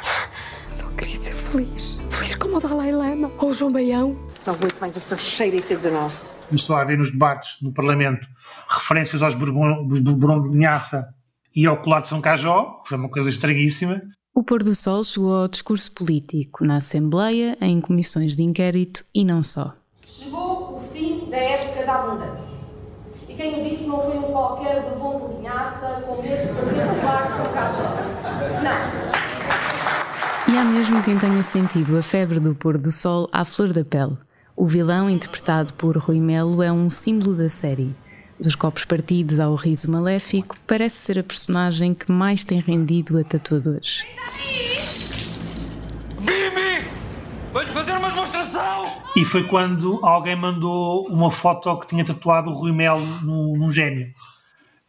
Só 0.69 0.85
queria 0.89 1.15
ser 1.15 1.35
feliz. 1.35 1.97
Feliz 2.09 2.35
como 2.35 2.57
o 2.57 2.59
Dalai 2.59 2.91
Lama 2.91 3.31
ou 3.37 3.49
o 3.49 3.53
João 3.53 3.71
Baião. 3.71 4.28
Não 4.49 4.55
aguento 4.55 4.79
mais 4.79 4.97
essa 4.97 5.15
cheira 5.15 5.55
e 5.55 5.59
C19. 5.59 6.11
Começou 6.47 6.75
a 6.75 6.81
haver 6.81 6.97
nos 6.97 7.11
debates 7.11 7.57
no 7.61 7.71
Parlamento 7.71 8.27
referências 8.67 9.21
aos 9.21 9.35
Bourbon, 9.35 9.87
de 9.87 10.49
Linhaça 10.49 11.07
e 11.55 11.67
ao 11.67 11.77
colar 11.79 12.01
de 12.01 12.07
São 12.07 12.19
Cajó, 12.19 12.81
que 12.81 12.89
foi 12.89 12.97
uma 12.97 13.09
coisa 13.09 13.29
estranhíssima. 13.29 14.01
O 14.33 14.43
pôr 14.43 14.63
do 14.63 14.73
sol 14.73 15.03
chegou 15.03 15.35
ao 15.35 15.47
discurso 15.47 15.91
político 15.91 16.65
na 16.65 16.77
Assembleia, 16.77 17.55
em 17.61 17.79
comissões 17.79 18.35
de 18.35 18.41
inquérito 18.41 19.05
e 19.13 19.23
não 19.23 19.43
só. 19.43 19.75
Chegou 20.07 20.77
o 20.77 20.81
fim 20.91 21.29
da 21.29 21.37
época 21.37 21.85
da 21.85 21.99
abundância. 21.99 22.49
E 23.27 23.35
quem 23.35 23.61
o 23.61 23.69
disse 23.69 23.83
não 23.83 24.01
foi 24.01 24.17
um 24.17 24.31
qualquer 24.31 24.81
bourbon 24.81 25.27
de 25.27 25.35
linhaça 25.41 26.01
com 26.07 26.23
medo 26.23 26.47
de 26.47 26.59
perder 26.59 26.87
o 26.87 27.05
lar 27.05 27.27
de 27.27 27.37
São 27.37 27.53
Cajó. 27.53 27.95
Não. 28.63 30.51
E 30.51 30.57
há 30.57 30.63
mesmo 30.63 31.03
quem 31.03 31.19
tenha 31.19 31.43
sentido 31.43 31.95
a 31.95 32.01
febre 32.01 32.39
do 32.39 32.55
pôr 32.55 32.79
do 32.79 32.91
sol 32.91 33.29
à 33.31 33.45
flor 33.45 33.71
da 33.71 33.85
pele. 33.85 34.17
O 34.59 34.67
vilão, 34.67 35.09
interpretado 35.09 35.73
por 35.75 35.95
Rui 35.95 36.19
Melo, 36.19 36.61
é 36.61 36.69
um 36.69 36.89
símbolo 36.89 37.33
da 37.33 37.47
série. 37.47 37.95
Dos 38.37 38.55
copos 38.55 38.83
partidos 38.83 39.39
ao 39.39 39.55
riso 39.55 39.89
maléfico, 39.89 40.57
parece 40.67 40.97
ser 40.97 41.17
a 41.17 41.23
personagem 41.23 41.93
que 41.93 42.11
mais 42.11 42.43
tem 42.43 42.59
rendido 42.59 43.17
a 43.17 43.23
tatuadores. 43.23 44.03
Bimbi! 46.19 46.85
Vou-lhe 47.53 47.69
fazer 47.69 47.93
uma 47.93 48.09
demonstração! 48.09 49.01
E 49.15 49.23
foi 49.23 49.43
quando 49.43 49.97
alguém 50.03 50.35
mandou 50.35 51.07
uma 51.07 51.31
foto 51.31 51.79
que 51.79 51.87
tinha 51.87 52.03
tatuado 52.03 52.49
o 52.49 52.53
Rui 52.53 52.73
Melo 52.73 53.05
num, 53.21 53.55
num 53.55 53.69
gênio. 53.69 54.13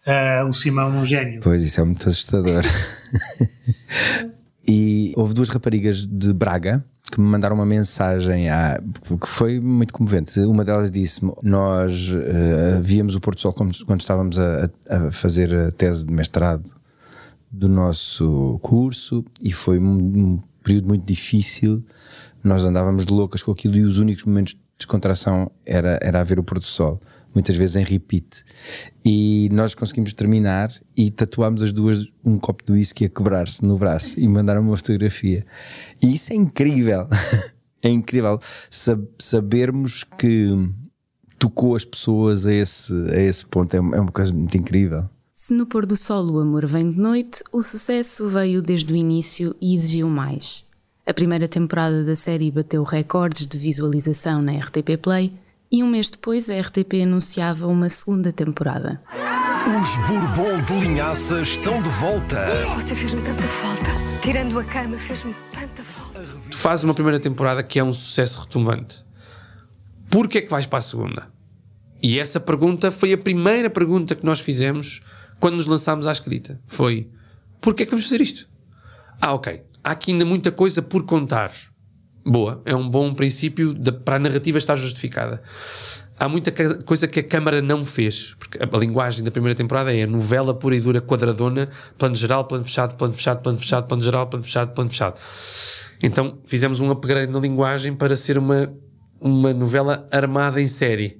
Uh, 0.05 0.49
o 0.49 0.53
Simão 0.53 0.91
num 0.91 1.05
gênio. 1.05 1.39
Pois, 1.45 1.63
isso 1.63 1.81
é 1.81 1.85
muito 1.85 2.09
assustador. 2.09 2.65
e 4.71 5.13
houve 5.17 5.35
duas 5.35 5.49
raparigas 5.49 6.07
de 6.07 6.33
Braga 6.33 6.85
que 7.11 7.21
me 7.21 7.27
mandaram 7.27 7.57
uma 7.57 7.67
mensagem 7.67 8.49
à, 8.51 8.81
que 9.21 9.27
foi 9.27 9.59
muito 9.59 9.93
comovente. 9.93 10.39
Uma 10.41 10.65
delas 10.65 10.93
disse-me: 10.93 11.33
Nós 11.43 12.11
uh, 12.11 12.81
víamos 12.81 13.17
o 13.17 13.21
Porto 13.21 13.41
Sol 13.41 13.53
quando, 13.53 13.75
estávamos 13.99 14.39
a, 14.39 14.71
a, 14.89 15.11
fazer 15.11 15.53
a 15.53 15.73
tese 15.73 16.07
de 16.07 16.13
mestrado 16.13 16.71
do 17.51 17.69
nosso 17.69 18.61
curso 18.63 19.25
e 19.43 19.51
foi 19.51 19.81
um, 19.81 19.99
um 19.99 20.43
período 20.63 20.87
muito 20.87 21.05
difícil. 21.05 21.85
Nós 22.45 22.65
andávamos 22.65 23.05
de 23.05 23.13
loucas 23.13 23.43
com 23.43 23.51
aquilo 23.51 23.77
e 23.77 23.83
os 23.83 23.99
únicos 23.99 24.25
momentos 24.25 24.55
de 24.55 24.61
descontração 24.79 25.51
era, 25.67 25.99
era 26.01 26.21
a 26.21 26.25
ver 26.25 26.39
o 26.39 26.45
Porto 26.45 26.65
Sol 26.65 27.01
muitas 27.35 27.57
vezes 27.57 27.77
em 27.77 27.85
repeat. 27.85 28.45
E 29.05 29.49
nós 29.53 29.75
conseguimos 29.75 30.13
terminar 30.13 30.73
e 30.97 31.11
tatuámos 31.11 31.63
as 31.63 31.73
duas 31.73 32.07
um 32.25 32.39
copo 32.39 32.65
de 32.65 32.73
whisky 32.73 33.05
a 33.05 33.09
quebrar-se 33.09 33.65
no 33.65 33.79
braço 33.79 34.19
e 34.19 34.27
mandaram 34.29 34.63
uma 34.63 34.77
fotografia. 34.77 35.45
E 36.03 36.15
isso 36.15 36.33
é 36.33 36.37
incrível. 36.37 37.09
é 37.83 37.89
incrível 37.89 38.39
sabermos 39.19 40.05
que 40.05 40.49
tocou 41.39 41.75
as 41.75 41.85
pessoas 41.85 42.47
a 42.47 42.53
esse, 42.53 42.93
a 43.11 43.21
esse 43.21 43.47
ponto. 43.47 43.75
É, 43.75 43.79
é 43.79 43.81
uma 43.81 44.13
coisa 44.13 44.33
muito 44.33 44.57
incrível. 44.57 45.09
Se 45.35 45.55
no 45.55 45.65
pôr 45.65 45.87
do 45.87 45.97
sol 45.97 46.31
o 46.31 46.39
amor 46.39 46.67
vem 46.67 46.93
de 46.93 46.99
noite, 46.99 47.43
o 47.51 47.63
sucesso 47.63 48.29
veio 48.29 48.61
desde 48.61 48.93
o 48.93 48.97
início 48.97 49.57
e 49.59 49.75
exigiu 49.75 50.07
mais. 50.09 50.67
A 51.07 51.15
primeira 51.15 51.49
temporada 51.49 52.05
da 52.05 52.15
série 52.15 52.51
bateu 52.51 52.85
recordes 52.85 53.47
de 53.47 53.57
visualização 53.57 54.43
na 54.43 54.53
RTP 54.53 54.99
Play 55.01 55.33
e 55.71 55.85
um 55.85 55.89
mês 55.89 56.11
depois 56.11 56.51
a 56.51 56.61
RTP 56.61 57.03
anunciava 57.03 57.67
uma 57.67 57.89
segunda 57.89 58.33
temporada. 58.33 59.01
Os 59.81 59.97
Bourbon 60.09 60.63
de 60.65 60.87
Linhaça 60.87 61.43
estão 61.43 61.81
de 61.81 61.89
volta. 61.91 62.67
Você 62.75 62.95
fez-me 62.95 63.23
tanta 63.23 63.43
falta. 63.43 63.91
Tirando 64.21 64.59
a 64.59 64.65
cama, 64.65 64.99
fez-me 64.99 65.35
tanta 65.53 65.85
falta. 65.85 66.21
Tu 66.51 66.57
fazes 66.57 66.83
uma 66.83 66.95
primeira 66.95 67.21
temporada 67.21 67.63
que 67.63 67.79
é 67.79 67.85
um 67.85 67.93
sucesso 67.93 68.41
retumbante. 68.41 69.05
Por 70.11 70.27
que 70.29 70.39
é 70.39 70.43
que 70.43 70.51
vais 70.51 70.67
para 70.67 70.81
a 70.81 70.83
segunda? 70.83 71.29
E 72.03 72.19
essa 72.19 72.41
pergunta 72.41 72.91
foi 72.91 73.13
a 73.13 73.19
primeira 73.19 73.71
pergunta 73.71 74.17
que 74.17 74.25
nós 74.25 74.41
fizemos 74.41 75.03
quando 75.39 75.55
nos 75.55 75.67
lançámos 75.67 76.07
à 76.07 76.13
escrita. 76.13 76.61
Foi, 76.67 77.09
por 77.61 77.75
que 77.75 77.85
é 77.85 77.87
que 77.87 77.93
vamos 77.93 78.07
fazer 78.07 78.21
isto? 78.21 78.49
Ah, 79.21 79.35
ok. 79.35 79.63
Há 79.85 79.93
aqui 79.93 80.11
ainda 80.11 80.25
muita 80.25 80.51
coisa 80.51 80.83
por 80.83 81.05
contar 81.05 81.53
boa, 82.31 82.63
é 82.65 82.75
um 82.75 82.89
bom 82.89 83.13
princípio 83.13 83.75
de, 83.75 83.91
para 83.91 84.17
a 84.17 84.19
narrativa 84.19 84.57
estar 84.57 84.77
justificada. 84.77 85.43
Há 86.19 86.29
muita 86.29 86.53
coisa 86.83 87.09
que 87.09 87.21
a 87.21 87.23
Câmara 87.23 87.63
não 87.63 87.85
fez, 87.85 88.37
porque 88.39 88.59
a, 88.63 88.79
linguagem 88.79 89.25
da 89.25 89.31
primeira 89.31 89.57
temporada 89.57 89.93
é 89.93 90.07
novela 90.07 90.55
pura 90.55 90.77
e 90.77 90.81
dura 90.81 91.01
quadradona, 91.01 91.71
plano 91.97 92.15
geral, 92.15 92.45
plano 92.45 92.65
fechado, 92.65 92.95
plano 92.95 93.15
fechado, 93.15 93.43
plano 93.43 93.59
fechado, 93.59 93.89
plano 93.89 94.03
geral, 94.03 94.27
plano 94.27 94.45
fechado, 94.45 94.75
plano 94.75 94.91
fechado. 94.91 95.19
Então 96.03 96.39
fizemos 96.45 96.79
um 96.79 96.91
upgrade 96.91 97.33
na 97.33 97.41
linguagem 97.41 97.95
para 97.95 98.15
ser 98.15 98.39
uma, 98.39 98.73
uma 99.19 99.53
novela 99.53 100.07
armada 100.13 100.61
em 100.61 100.69
série. 100.69 101.19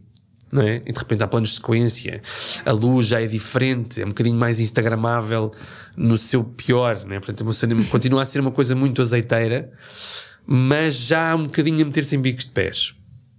Não 0.53 0.63
é? 0.63 0.83
E 0.85 0.93
de 0.93 0.99
repente 0.99 1.23
há 1.23 1.29
planos 1.29 1.51
de 1.51 1.55
sequência, 1.57 2.21
a 2.67 2.73
luz 2.73 3.07
já 3.07 3.23
é 3.23 3.27
diferente, 3.27 4.03
é 4.03 4.05
um 4.05 4.09
bocadinho 4.09 4.37
mais 4.37 4.59
instagramável 4.59 5.53
no 5.97 6.19
seu 6.19 6.43
pior, 6.43 7.05
não 7.07 7.15
é? 7.15 7.21
Portanto, 7.21 7.49
é 7.49 7.85
continua 7.85 8.23
a 8.23 8.25
ser 8.25 8.41
uma 8.41 8.51
coisa 8.51 8.75
muito 8.75 9.01
azeiteira, 9.01 9.71
mas 10.53 10.97
já 10.97 11.31
há 11.31 11.37
um 11.37 11.45
bocadinho 11.45 11.81
a 11.81 11.85
meter-se 11.85 12.17
em 12.17 12.21
bicos 12.21 12.45
de 12.45 12.51
pés. 12.51 12.93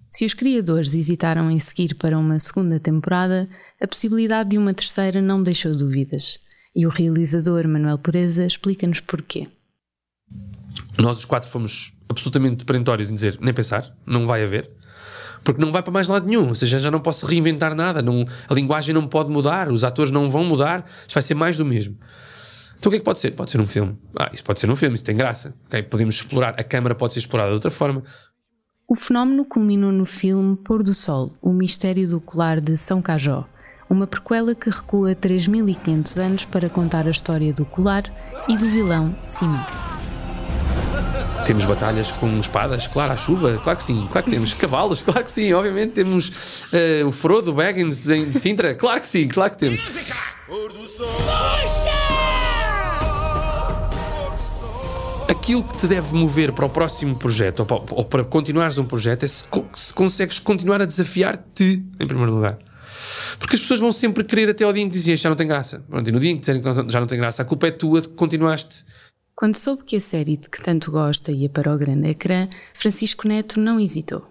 Se 0.07 0.23
os 0.25 0.33
criadores 0.33 0.93
hesitaram 0.93 1.51
em 1.51 1.59
seguir 1.59 1.95
para 1.95 2.17
uma 2.17 2.39
segunda 2.39 2.79
temporada, 2.79 3.49
a 3.81 3.87
possibilidade 3.87 4.51
de 4.51 4.57
uma 4.57 4.73
terceira 4.73 5.21
não 5.21 5.43
deixou 5.43 5.75
dúvidas. 5.75 6.39
E 6.73 6.87
o 6.87 6.89
realizador 6.89 7.67
Manuel 7.67 7.97
Pureza 7.97 8.45
explica-nos 8.45 9.01
porquê. 9.01 9.49
Nós 10.97 11.17
os 11.17 11.25
quatro 11.25 11.49
fomos 11.49 11.91
absolutamente 12.07 12.63
perentórios 12.63 13.09
em 13.09 13.15
dizer 13.15 13.37
nem 13.41 13.53
pensar, 13.53 13.93
não 14.05 14.25
vai 14.25 14.41
haver. 14.41 14.69
Porque 15.43 15.59
não 15.59 15.71
vai 15.71 15.83
para 15.83 15.91
mais 15.91 16.07
lado 16.07 16.25
nenhum, 16.25 16.47
ou 16.47 16.55
seja, 16.55 16.79
já 16.79 16.89
não 16.89 17.01
posso 17.01 17.25
reinventar 17.25 17.75
nada, 17.75 18.01
não, 18.01 18.25
a 18.47 18.53
linguagem 18.53 18.93
não 18.95 19.05
pode 19.05 19.29
mudar, 19.29 19.69
os 19.69 19.83
atores 19.83 20.11
não 20.11 20.29
vão 20.29 20.45
mudar, 20.45 20.89
isto 21.01 21.13
vai 21.13 21.23
ser 21.23 21.33
mais 21.33 21.57
do 21.57 21.65
mesmo. 21.65 21.97
Então 22.81 22.89
o 22.89 22.91
que 22.91 22.95
é 22.95 22.99
que 22.99 23.05
pode 23.05 23.19
ser? 23.19 23.35
Pode 23.35 23.51
ser 23.51 23.61
um 23.61 23.67
filme. 23.67 23.95
Ah, 24.19 24.31
isso 24.33 24.43
pode 24.43 24.59
ser 24.59 24.67
um 24.67 24.75
filme, 24.75 24.95
isso 24.95 25.03
tem 25.03 25.15
graça. 25.15 25.53
Okay? 25.67 25.83
Podemos 25.83 26.15
explorar, 26.15 26.55
a 26.57 26.63
câmara 26.63 26.95
pode 26.95 27.13
ser 27.13 27.19
explorada 27.19 27.49
de 27.49 27.53
outra 27.53 27.69
forma. 27.69 28.01
O 28.87 28.95
fenómeno 28.95 29.45
culminou 29.45 29.91
no 29.91 30.03
filme 30.03 30.57
Pôr 30.57 30.81
do 30.81 30.91
Sol, 30.91 31.31
o 31.43 31.53
mistério 31.53 32.09
do 32.09 32.19
colar 32.19 32.59
de 32.59 32.75
São 32.75 32.99
Cajó, 32.99 33.47
uma 33.87 34.07
prequela 34.07 34.55
que 34.55 34.67
recua 34.71 35.13
3500 35.13 36.17
anos 36.17 36.45
para 36.45 36.69
contar 36.69 37.05
a 37.05 37.11
história 37.11 37.53
do 37.53 37.65
colar 37.65 38.11
e 38.49 38.55
do 38.55 38.67
vilão 38.67 39.15
Simão. 39.27 39.63
Temos 41.45 41.65
batalhas 41.65 42.11
com 42.11 42.39
espadas, 42.39 42.87
claro, 42.87 43.13
à 43.13 43.17
chuva, 43.17 43.59
claro 43.59 43.77
que 43.77 43.83
sim, 43.83 44.07
claro 44.11 44.25
que 44.25 44.31
temos 44.31 44.53
cavalos, 44.55 45.01
claro 45.03 45.23
que 45.23 45.31
sim, 45.31 45.53
obviamente 45.53 45.91
temos 45.91 46.63
uh, 46.63 47.07
o 47.07 47.11
Frodo 47.11 47.53
Baggins 47.53 48.09
em 48.09 48.33
Sintra, 48.33 48.73
claro 48.73 49.01
que 49.01 49.07
sim, 49.07 49.27
claro 49.27 49.51
que 49.51 49.57
temos. 49.59 49.81
Aquilo 55.51 55.63
que 55.65 55.77
te 55.79 55.87
deve 55.87 56.15
mover 56.15 56.53
para 56.53 56.65
o 56.65 56.69
próximo 56.69 57.13
projeto 57.13 57.59
ou 57.59 57.65
para, 57.65 57.83
ou 57.91 58.05
para 58.05 58.23
continuares 58.23 58.77
um 58.77 58.85
projeto 58.85 59.23
é 59.23 59.27
se, 59.27 59.43
se 59.75 59.93
consegues 59.93 60.39
continuar 60.39 60.81
a 60.81 60.85
desafiar-te, 60.85 61.83
em 61.99 62.07
primeiro 62.07 62.33
lugar. 62.33 62.57
Porque 63.37 63.55
as 63.55 63.61
pessoas 63.61 63.81
vão 63.81 63.91
sempre 63.91 64.23
querer 64.23 64.49
até 64.49 64.63
ao 64.63 64.71
dia 64.71 64.81
em 64.81 64.87
que 64.87 64.93
dizem 64.93 65.13
já 65.17 65.27
não 65.27 65.35
tem 65.35 65.45
graça. 65.47 65.83
Pronto, 65.89 66.07
e 66.07 66.11
no 66.11 66.21
dia 66.21 66.31
em 66.31 66.35
que 66.35 66.41
dizem 66.41 66.61
que 66.61 66.89
já 66.89 67.01
não 67.01 67.07
tem 67.07 67.17
graça, 67.17 67.41
a 67.41 67.45
culpa 67.45 67.67
é 67.67 67.71
tua 67.71 67.99
de 67.99 68.07
que 68.07 68.15
continuaste. 68.15 68.85
Quando 69.35 69.55
soube 69.55 69.83
que 69.83 69.97
a 69.97 70.01
série 70.01 70.37
de 70.37 70.49
que 70.49 70.61
tanto 70.61 70.89
gosta 70.89 71.33
ia 71.33 71.49
para 71.49 71.73
o 71.73 71.77
grande 71.77 72.07
ecrã, 72.07 72.47
Francisco 72.73 73.27
Neto 73.27 73.59
não 73.59 73.77
hesitou. 73.77 74.25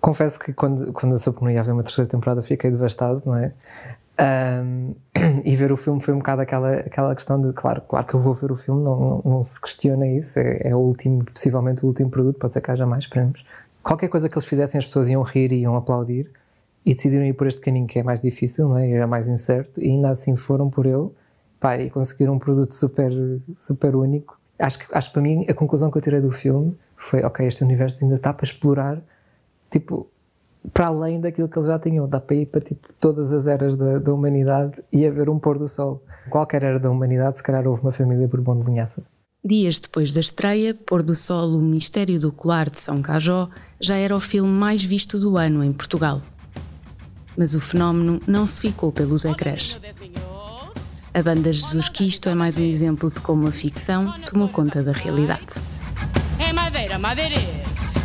Confesso 0.00 0.40
que 0.40 0.52
quando, 0.52 0.92
quando 0.92 1.12
eu 1.12 1.18
soube 1.20 1.38
que 1.38 1.44
não 1.44 1.52
ia 1.52 1.60
haver 1.60 1.72
uma 1.72 1.84
terceira 1.84 2.10
temporada 2.10 2.42
fiquei 2.42 2.70
devastado, 2.70 3.22
não 3.24 3.36
é? 3.36 3.54
Um, 4.20 4.94
e 5.44 5.56
ver 5.56 5.72
o 5.72 5.76
filme 5.76 6.00
foi 6.00 6.14
um 6.14 6.18
bocado 6.18 6.42
aquela, 6.42 6.72
aquela 6.74 7.14
questão 7.14 7.40
de, 7.40 7.52
claro, 7.52 7.82
claro 7.82 8.06
que 8.06 8.14
eu 8.14 8.20
vou 8.20 8.32
ver 8.32 8.52
o 8.52 8.56
filme, 8.56 8.82
não, 8.82 8.98
não, 8.98 9.22
não 9.24 9.42
se 9.42 9.60
questiona 9.60 10.06
isso, 10.06 10.38
é, 10.38 10.68
é, 10.68 10.74
o 10.74 10.78
último, 10.78 11.24
possivelmente 11.24 11.84
o 11.84 11.88
último 11.88 12.10
produto, 12.10 12.38
pode 12.38 12.52
ser 12.52 12.60
que 12.60 12.70
haja 12.70 12.86
mais 12.86 13.06
prémios. 13.06 13.44
Qualquer 13.82 14.08
coisa 14.08 14.28
que 14.28 14.34
eles 14.36 14.46
fizessem, 14.46 14.78
as 14.78 14.84
pessoas 14.84 15.08
iam 15.08 15.22
rir 15.22 15.52
e 15.52 15.60
iam 15.62 15.76
aplaudir 15.76 16.30
e 16.86 16.94
decidiram 16.94 17.24
ir 17.24 17.32
por 17.32 17.46
este 17.46 17.60
caminho 17.60 17.86
que 17.86 17.98
é 17.98 18.02
mais 18.02 18.20
difícil, 18.22 18.68
não 18.68 18.78
é? 18.78 18.88
era 18.88 19.06
mais 19.06 19.28
incerto, 19.28 19.80
e 19.80 19.88
ainda 19.88 20.10
assim 20.10 20.36
foram 20.36 20.70
por 20.70 20.86
ele 20.86 21.10
pá, 21.64 21.78
e 21.78 21.88
conseguiram 21.88 22.34
um 22.34 22.38
produto 22.38 22.72
super, 22.72 23.10
super 23.56 23.96
único. 23.96 24.38
Acho 24.58 24.78
que, 24.78 24.86
acho 24.94 25.08
que 25.08 25.14
para 25.14 25.22
mim 25.22 25.46
a 25.48 25.54
conclusão 25.54 25.90
que 25.90 25.96
eu 25.96 26.02
tirei 26.02 26.20
do 26.20 26.30
filme 26.30 26.76
foi: 26.94 27.24
ok, 27.24 27.46
este 27.46 27.64
universo 27.64 28.04
ainda 28.04 28.16
está 28.16 28.32
para 28.34 28.44
explorar, 28.44 29.02
tipo, 29.70 30.06
para 30.72 30.86
além 30.86 31.20
daquilo 31.20 31.48
que 31.48 31.58
eles 31.58 31.66
já 31.66 31.78
tinham. 31.78 32.08
Dá 32.08 32.20
para 32.20 32.36
ir 32.36 32.46
para 32.46 32.60
tipo, 32.60 32.88
todas 33.00 33.32
as 33.32 33.46
eras 33.46 33.76
da, 33.76 33.98
da 33.98 34.12
humanidade 34.12 34.82
e 34.92 35.06
haver 35.06 35.28
um 35.28 35.38
pôr 35.38 35.58
do 35.58 35.68
sol. 35.68 36.02
Qualquer 36.30 36.62
era 36.62 36.78
da 36.78 36.90
humanidade, 36.90 37.36
se 37.36 37.42
calhar 37.42 37.66
houve 37.66 37.82
uma 37.82 37.92
família 37.92 38.26
Bourbon 38.26 38.60
de 38.60 38.66
linhaça. 38.66 39.02
Dias 39.44 39.78
depois 39.78 40.14
da 40.14 40.20
estreia, 40.20 40.74
Pôr 40.74 41.02
do 41.02 41.14
Sol, 41.14 41.50
O 41.50 41.60
Mistério 41.60 42.18
do 42.18 42.32
Colar 42.32 42.70
de 42.70 42.80
São 42.80 43.02
Cajó 43.02 43.50
já 43.78 43.94
era 43.94 44.16
o 44.16 44.20
filme 44.20 44.50
mais 44.50 44.82
visto 44.82 45.18
do 45.18 45.36
ano 45.36 45.62
em 45.62 45.70
Portugal. 45.70 46.22
Mas 47.36 47.54
o 47.54 47.60
fenómeno 47.60 48.22
não 48.26 48.46
se 48.46 48.62
ficou 48.62 48.90
pelos 48.90 49.26
ecrãs. 49.26 49.78
A 51.12 51.22
banda 51.22 51.52
Jesus 51.52 51.90
Cristo 51.90 52.30
é 52.30 52.34
mais 52.34 52.56
um 52.56 52.62
exemplo 52.62 53.10
de 53.10 53.20
como 53.20 53.46
a 53.46 53.52
ficção 53.52 54.10
tomou 54.22 54.48
conta 54.48 54.82
da 54.82 54.92
realidade. 54.92 55.54
É 56.38 56.50
madeira, 56.50 56.98
madeirense. 56.98 58.00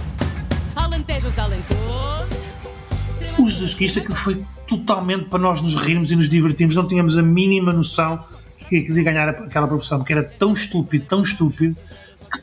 Alentejos, 0.75 1.39
alentosos. 1.39 2.38
Jesus 3.49 3.73
Cristo 3.73 3.99
aquilo 3.99 4.15
foi 4.15 4.43
totalmente 4.67 5.25
para 5.25 5.39
nós 5.39 5.61
nos 5.61 5.75
rirmos 5.75 6.11
e 6.11 6.15
nos 6.15 6.29
divertirmos, 6.29 6.75
não 6.75 6.85
tínhamos 6.87 7.17
a 7.17 7.21
mínima 7.21 7.73
noção 7.73 8.19
que 8.69 8.81
queria 8.81 9.03
ganhar 9.03 9.29
aquela 9.29 9.67
produção, 9.67 9.97
porque 9.99 10.13
era 10.13 10.23
tão 10.23 10.53
estúpido, 10.53 11.05
tão 11.05 11.21
estúpido, 11.23 11.75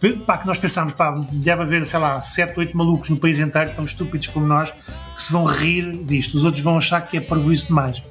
que, 0.01 0.11
pá, 0.15 0.39
que 0.39 0.47
nós 0.47 0.59
pensámos, 0.59 0.95
pá, 0.95 1.13
deve 1.33 1.63
haver, 1.63 1.87
sei 1.87 2.01
lá, 2.01 2.21
7, 2.21 2.59
8 2.59 2.77
malucos 2.77 3.09
no 3.11 3.17
país 3.17 3.39
inteiro 3.39 3.71
tão 3.75 3.85
estúpidos 3.85 4.27
como 4.27 4.45
nós 4.47 4.73
que 5.15 5.23
se 5.23 5.33
vão 5.33 5.45
rir 5.45 5.97
disto, 6.05 6.35
os 6.35 6.45
outros 6.45 6.63
vão 6.63 6.77
achar 6.77 7.01
que 7.03 7.17
é 7.17 7.21
parvoíce 7.21 7.69
demais. 7.69 8.03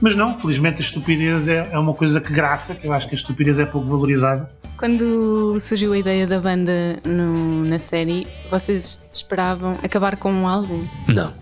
Mas 0.00 0.16
não, 0.16 0.34
felizmente 0.34 0.78
a 0.78 0.80
estupidez 0.80 1.46
é, 1.48 1.68
é 1.70 1.78
uma 1.78 1.94
coisa 1.94 2.20
que 2.20 2.32
graça, 2.32 2.74
que 2.74 2.86
eu 2.88 2.92
acho 2.92 3.06
que 3.08 3.14
a 3.14 3.18
estupidez 3.18 3.58
é 3.60 3.64
pouco 3.64 3.86
valorizada. 3.86 4.50
Quando 4.76 5.56
surgiu 5.60 5.92
a 5.92 5.98
ideia 5.98 6.26
da 6.26 6.40
banda 6.40 6.98
no- 7.04 7.64
na 7.64 7.78
série, 7.78 8.26
vocês 8.50 8.98
esperavam 9.12 9.78
acabar 9.80 10.16
com 10.16 10.32
um 10.32 10.48
álbum? 10.48 10.84
Não, 11.06 11.32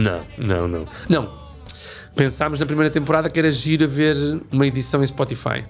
não, 0.00 0.20
não, 0.38 0.68
não. 0.68 0.86
Não. 1.08 1.44
Pensámos 2.16 2.58
na 2.60 2.66
primeira 2.66 2.90
temporada 2.90 3.28
que 3.28 3.38
era 3.38 3.50
giro 3.50 3.88
ver 3.88 4.16
uma 4.52 4.66
edição 4.66 5.02
em 5.02 5.06
Spotify 5.06 5.64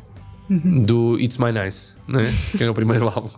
do 0.50 1.18
It's 1.18 1.38
My 1.38 1.50
Nice, 1.52 1.94
não 2.06 2.20
é? 2.20 2.26
que 2.54 2.62
era 2.62 2.70
o 2.70 2.74
primeiro 2.74 3.08
álbum. 3.08 3.30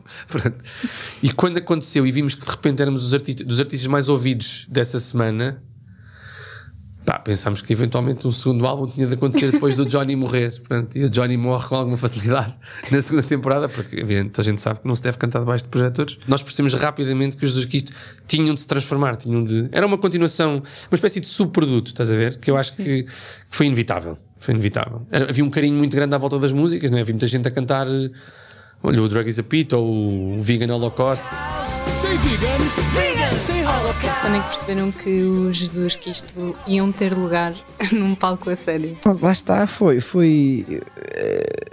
E 1.23 1.33
quando 1.33 1.59
aconteceu 1.59 2.05
e 2.05 2.11
vimos 2.11 2.35
que 2.35 2.45
de 2.45 2.51
repente 2.51 2.83
éramos 2.83 3.05
os 3.05 3.15
arti- 3.15 3.45
dos 3.45 3.61
artistas 3.61 3.87
mais 3.87 4.09
ouvidos 4.09 4.67
dessa 4.69 4.99
semana, 4.99 5.63
pá, 7.07 7.19
pensámos 7.21 7.63
que 7.63 7.73
eventualmente 7.73 8.27
um 8.27 8.33
segundo 8.33 8.67
álbum 8.67 8.87
tinha 8.87 9.07
de 9.07 9.15
acontecer 9.15 9.53
depois 9.53 9.77
do 9.77 9.87
Johnny 9.87 10.17
morrer. 10.17 10.61
Pronto, 10.69 10.99
e 10.99 11.05
o 11.05 11.09
Johnny 11.09 11.37
morre 11.37 11.67
com 11.69 11.77
alguma 11.77 11.97
facilidade 11.97 12.53
na 12.91 13.01
segunda 13.01 13.23
temporada, 13.23 13.69
porque 13.69 14.01
evidente, 14.01 14.41
a 14.41 14.45
gente 14.45 14.61
sabe 14.61 14.81
que 14.81 14.89
não 14.89 14.95
se 14.95 15.03
deve 15.03 15.17
cantar 15.17 15.39
debaixo 15.39 15.65
de 15.65 15.71
projetores. 15.71 16.19
Nós 16.27 16.43
percebemos 16.43 16.75
rapidamente 16.75 17.37
que 17.37 17.45
os 17.45 17.51
Jesus 17.53 17.65
Cristo 17.65 17.93
tinham 18.27 18.53
de 18.55 18.61
se 18.61 18.67
transformar, 18.67 19.17
tinham 19.17 19.43
de. 19.45 19.69
Era 19.73 19.87
uma 19.87 19.97
continuação, 19.97 20.57
uma 20.91 20.95
espécie 20.97 21.21
de 21.21 21.27
subproduto, 21.29 21.93
estás 21.93 22.11
a 22.11 22.17
ver? 22.17 22.39
Que 22.39 22.51
eu 22.51 22.57
acho 22.57 22.75
que, 22.75 23.05
que 23.05 23.07
foi 23.49 23.67
inevitável. 23.67 24.19
Foi 24.39 24.53
inevitável. 24.53 25.07
Era- 25.11 25.31
havia 25.31 25.45
um 25.45 25.49
carinho 25.51 25.77
muito 25.79 25.95
grande 25.97 26.15
à 26.15 26.19
volta 26.19 26.39
das 26.39 26.53
músicas, 26.53 26.91
não 26.91 26.99
é? 26.99 27.01
Havia 27.03 27.15
muita 27.15 27.27
gente 27.27 27.47
a 27.49 27.51
cantar. 27.51 27.87
Olha, 28.83 29.03
o 29.03 29.09
Drug 29.09 29.29
is 29.29 29.39
a 29.39 29.43
Pit 29.43 29.75
ou 29.75 30.39
o 30.39 30.43
Vegan 30.43 30.73
Holocaust. 30.75 31.25
Say 31.87 32.17
vegan. 32.19 32.59
Vegan. 32.93 33.39
Say 33.39 33.63
holocaust. 33.63 34.21
Quando 34.21 34.37
é 34.37 34.41
que 34.41 34.49
perceberam 34.49 34.93
que 34.93 35.23
o 35.23 35.53
Jesus 35.53 35.97
Cristo 35.97 36.55
iam 36.67 36.93
ter 36.93 37.15
lugar 37.15 37.55
num 37.91 38.15
palco 38.15 38.51
a 38.51 38.57
sério? 38.57 38.99
Lá 39.21 39.33
está, 39.33 39.67
foi. 39.67 40.01
foi 40.01 40.67
eh, 40.69 41.67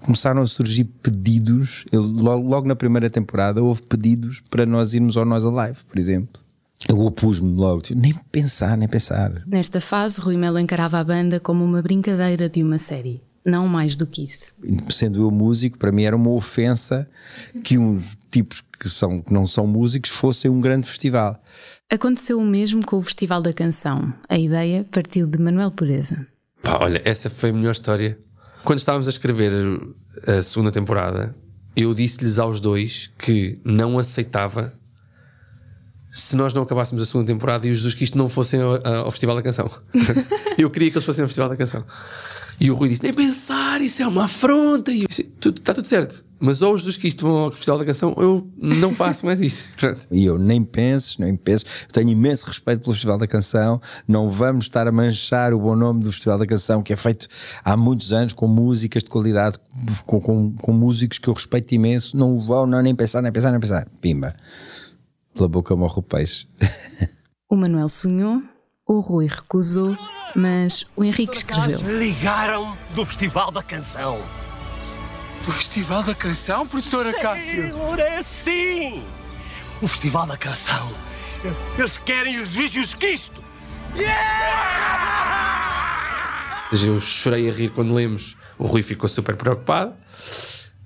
começaram 0.00 0.42
a 0.42 0.46
surgir 0.46 0.84
pedidos. 0.84 1.84
Eu, 1.92 2.02
logo, 2.02 2.48
logo 2.48 2.68
na 2.68 2.76
primeira 2.76 3.08
temporada 3.08 3.62
houve 3.62 3.82
pedidos 3.82 4.42
para 4.50 4.66
nós 4.66 4.94
irmos 4.94 5.16
ao 5.16 5.24
Nós 5.24 5.46
Alive, 5.46 5.78
por 5.88 5.98
exemplo. 5.98 6.42
Eu 6.88 6.98
opus-me 7.00 7.52
logo, 7.52 7.80
tipo, 7.80 8.00
nem 8.00 8.12
pensar, 8.32 8.76
nem 8.76 8.88
pensar. 8.88 9.42
Nesta 9.46 9.80
fase, 9.80 10.20
Rui 10.20 10.36
Melo 10.36 10.58
encarava 10.58 10.98
a 10.98 11.04
banda 11.04 11.38
como 11.38 11.64
uma 11.64 11.80
brincadeira 11.80 12.48
de 12.48 12.62
uma 12.62 12.78
série, 12.78 13.20
não 13.44 13.66
mais 13.66 13.96
do 13.96 14.06
que 14.06 14.22
isso. 14.22 14.52
Sendo 14.90 15.22
eu 15.22 15.30
músico, 15.30 15.78
para 15.78 15.92
mim 15.92 16.04
era 16.04 16.16
uma 16.16 16.30
ofensa 16.30 17.08
que 17.64 17.78
uns 17.78 18.16
tipos 18.30 18.62
que, 18.78 18.88
são, 18.88 19.20
que 19.20 19.32
não 19.32 19.46
são 19.46 19.66
músicos 19.66 20.10
fossem 20.10 20.50
um 20.50 20.60
grande 20.60 20.86
festival. 20.86 21.40
Aconteceu 21.90 22.38
o 22.38 22.46
mesmo 22.46 22.84
com 22.84 22.96
o 22.96 23.02
Festival 23.02 23.42
da 23.42 23.52
Canção. 23.52 24.12
A 24.28 24.38
ideia 24.38 24.86
partiu 24.90 25.26
de 25.26 25.38
Manuel 25.38 25.70
Pureza. 25.70 26.26
Pá, 26.62 26.78
olha, 26.80 27.02
essa 27.04 27.28
foi 27.28 27.50
a 27.50 27.52
melhor 27.52 27.72
história. 27.72 28.18
Quando 28.64 28.78
estávamos 28.78 29.08
a 29.08 29.10
escrever 29.10 29.52
a 30.26 30.40
segunda 30.42 30.70
temporada, 30.70 31.34
eu 31.76 31.92
disse-lhes 31.92 32.38
aos 32.38 32.60
dois 32.60 33.10
que 33.18 33.60
não 33.64 33.98
aceitava 33.98 34.72
se 36.12 36.36
nós 36.36 36.52
não 36.52 36.62
acabássemos 36.62 37.02
a 37.02 37.06
segunda 37.06 37.26
temporada 37.26 37.66
e 37.66 37.70
os 37.70 37.78
Jesus 37.78 37.94
Cristo 37.94 38.18
não 38.18 38.28
fossem 38.28 38.60
ao, 38.60 38.86
ao 38.86 39.10
Festival 39.10 39.34
da 39.34 39.42
Canção. 39.42 39.70
eu 40.58 40.70
queria 40.70 40.90
que 40.90 40.96
eles 40.96 41.04
fossem 41.04 41.22
ao 41.22 41.28
Festival 41.28 41.48
da 41.48 41.56
Canção. 41.56 41.84
E 42.60 42.70
o 42.70 42.74
Rui 42.74 42.88
disse: 42.88 43.02
Nem 43.02 43.12
pensar, 43.12 43.80
isso 43.80 44.02
é 44.02 44.06
uma 44.06 44.24
afronta. 44.24 44.90
E 44.92 45.02
eu 45.02 45.08
disse: 45.08 45.24
"Tudo- 45.24 45.58
Está 45.58 45.74
tudo 45.74 45.86
certo, 45.88 46.24
mas 46.38 46.62
ou 46.62 46.74
os 46.74 46.80
Jesus 46.80 46.96
Cristo 46.96 47.22
vão 47.26 47.36
ao 47.44 47.50
Festival 47.52 47.78
da 47.78 47.84
Canção, 47.84 48.14
eu 48.18 48.48
não 48.56 48.94
faço 48.94 49.24
mais 49.26 49.40
isto. 49.40 49.64
E 50.10 50.24
eu 50.24 50.38
nem 50.38 50.62
penses, 50.62 51.16
nem 51.18 51.34
penses. 51.36 51.64
Eu 51.86 51.92
tenho 51.92 52.10
imenso 52.10 52.46
respeito 52.46 52.82
pelo 52.82 52.92
Festival 52.92 53.18
da 53.18 53.26
Canção. 53.26 53.80
Não 54.06 54.28
vamos 54.28 54.66
estar 54.66 54.86
a 54.86 54.92
manchar 54.92 55.52
o 55.54 55.58
bom 55.58 55.74
nome 55.74 56.00
do 56.02 56.12
Festival 56.12 56.38
da 56.38 56.46
Canção, 56.46 56.82
que 56.82 56.92
é 56.92 56.96
feito 56.96 57.26
há 57.64 57.76
muitos 57.76 58.12
anos 58.12 58.32
com 58.32 58.46
músicas 58.46 59.02
de 59.02 59.10
qualidade, 59.10 59.56
com, 60.06 60.20
com, 60.20 60.52
com 60.52 60.72
músicos 60.72 61.18
que 61.18 61.28
eu 61.28 61.34
respeito 61.34 61.72
imenso. 61.74 62.16
Não 62.16 62.38
vão, 62.38 62.66
não, 62.66 62.80
nem 62.82 62.94
pensar, 62.94 63.22
nem 63.22 63.32
pensar, 63.32 63.50
nem 63.50 63.60
pensar. 63.60 63.88
Pimba. 64.00 64.34
Pela 65.34 65.48
boca 65.48 65.74
morre 65.74 65.94
o 65.98 66.02
peixe. 66.02 66.46
O 67.50 67.54
Manuel 67.56 67.86
sonhou, 67.86 68.42
o 68.86 69.00
Rui 69.00 69.26
recusou, 69.26 69.96
mas 70.34 70.84
o 70.96 71.04
Henrique 71.04 71.38
escreveu. 71.38 71.98
Ligaram 71.98 72.76
do 72.94 73.06
Festival 73.06 73.50
da 73.50 73.62
Canção. 73.62 74.20
Do 75.44 75.52
Festival 75.52 76.02
da 76.02 76.14
Canção, 76.14 76.66
produtora 76.66 77.12
Cássio? 77.12 77.74
É 77.98 78.22
sim! 78.22 79.02
O 79.80 79.88
Festival 79.88 80.26
da 80.26 80.36
Canção. 80.36 80.92
Eles 81.76 81.98
querem 81.98 82.40
os 82.40 82.50
Jesus 82.50 82.94
Cristo. 82.94 83.42
Eu 86.84 87.00
chorei 87.00 87.48
a 87.48 87.52
rir 87.52 87.70
quando 87.70 87.92
lemos. 87.92 88.36
O 88.58 88.66
Rui 88.66 88.82
ficou 88.82 89.08
super 89.08 89.36
preocupado, 89.36 89.94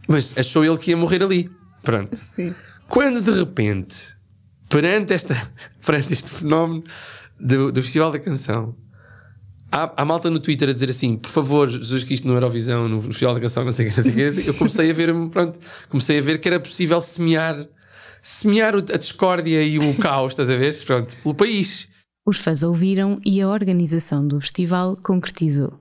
mas 0.08 0.36
achou 0.36 0.64
ele 0.64 0.78
que 0.78 0.90
ia 0.90 0.96
morrer 0.96 1.22
ali. 1.22 1.50
Pronto. 1.82 2.16
Quando 2.88 3.20
de 3.20 3.30
repente, 3.30 4.16
perante, 4.68 5.12
esta, 5.12 5.34
perante 5.84 6.12
este 6.14 6.30
fenómeno 6.30 6.84
do, 7.38 7.70
do 7.70 7.82
Festival 7.82 8.10
da 8.10 8.18
Canção, 8.18 8.74
há, 9.70 9.92
há 9.96 10.04
malta 10.04 10.30
no 10.30 10.40
Twitter 10.40 10.68
a 10.68 10.72
dizer 10.72 10.90
assim: 10.90 11.16
por 11.16 11.30
favor, 11.30 11.68
Jesus 11.68 12.04
Cristo 12.04 12.26
no 12.26 12.34
Eurovisão, 12.34 12.88
no 12.88 13.00
Festival 13.02 13.34
da 13.34 13.40
Canção, 13.40 13.64
não 13.64 13.72
sei 13.72 13.86
o 13.86 13.90
que, 13.90 13.96
não 13.96 14.02
sei 14.02 14.12
o 14.12 14.14
que. 14.14 14.24
não 14.24 14.32
sei 14.32 14.42
o 14.42 14.44
quê", 14.44 14.50
Eu 14.50 14.54
comecei 14.54 14.90
a 14.90 14.94
ver, 14.94 15.30
pronto, 15.30 15.58
comecei 15.88 16.18
a 16.18 16.22
ver 16.22 16.40
que 16.40 16.48
era 16.48 16.60
possível 16.60 17.00
semear, 17.00 17.66
semear 18.22 18.74
a 18.74 18.96
discórdia 18.96 19.62
e 19.62 19.78
o 19.78 19.94
caos, 19.98 20.32
estás 20.32 20.50
a 20.50 20.56
ver? 20.56 20.76
Pronto, 20.84 21.16
pelo 21.18 21.34
país. 21.34 21.88
Os 22.24 22.38
fãs 22.38 22.62
ouviram 22.64 23.20
e 23.24 23.40
a 23.40 23.48
organização 23.48 24.26
do 24.26 24.40
festival 24.40 24.96
concretizou. 24.96 25.78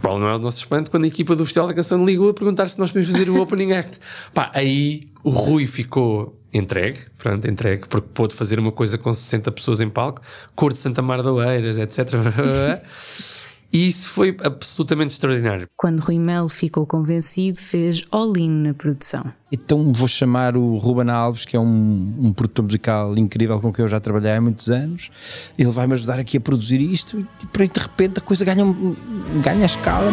Qual 0.00 0.20
não 0.20 0.28
é 0.28 0.36
o 0.36 0.38
nosso 0.38 0.58
espanto 0.58 0.90
quando 0.90 1.04
a 1.04 1.06
equipa 1.06 1.34
do 1.34 1.46
Festival 1.46 1.66
da 1.66 1.74
Canção 1.74 2.04
ligou 2.04 2.28
a 2.28 2.34
perguntar 2.34 2.68
se 2.68 2.78
nós 2.78 2.90
podemos 2.92 3.10
fazer 3.10 3.30
o 3.30 3.40
Opening 3.40 3.72
Act. 3.72 3.98
Pá, 4.34 4.50
aí 4.52 5.08
o 5.24 5.30
Rui 5.30 5.66
ficou 5.66 6.38
entregue, 6.54 6.98
pronto, 7.18 7.48
entregue, 7.50 7.86
porque 7.88 8.08
pôde 8.14 8.34
fazer 8.34 8.58
uma 8.58 8.72
coisa 8.72 8.96
com 8.96 9.12
60 9.12 9.50
pessoas 9.52 9.80
em 9.80 9.90
palco, 9.90 10.22
cor 10.54 10.72
de 10.72 10.78
Santa 10.78 11.02
Mar 11.02 11.22
da 11.22 11.32
Oeiras, 11.32 11.78
etc. 11.78 12.08
E 13.74 13.88
isso 13.88 14.08
foi 14.08 14.36
absolutamente 14.44 15.14
extraordinário. 15.14 15.68
Quando 15.76 15.98
Rui 15.98 16.16
Melo 16.16 16.48
ficou 16.48 16.86
convencido, 16.86 17.58
fez 17.58 18.04
all-in 18.12 18.48
na 18.48 18.72
produção. 18.72 19.32
Então 19.50 19.92
vou 19.92 20.06
chamar 20.06 20.56
o 20.56 20.76
Ruben 20.76 21.10
Alves, 21.10 21.44
que 21.44 21.56
é 21.56 21.60
um, 21.60 22.14
um 22.20 22.32
produtor 22.32 22.66
musical 22.66 23.18
incrível 23.18 23.58
com 23.58 23.72
quem 23.72 23.84
eu 23.84 23.88
já 23.88 23.98
trabalhei 23.98 24.30
há 24.30 24.40
muitos 24.40 24.70
anos. 24.70 25.10
Ele 25.58 25.72
vai 25.72 25.88
me 25.88 25.94
ajudar 25.94 26.20
aqui 26.20 26.36
a 26.36 26.40
produzir 26.40 26.80
isto 26.80 27.18
e 27.18 27.66
de 27.66 27.80
repente 27.80 28.18
a 28.18 28.20
coisa 28.20 28.44
ganha, 28.44 28.64
ganha 29.42 29.66
escala. 29.66 30.12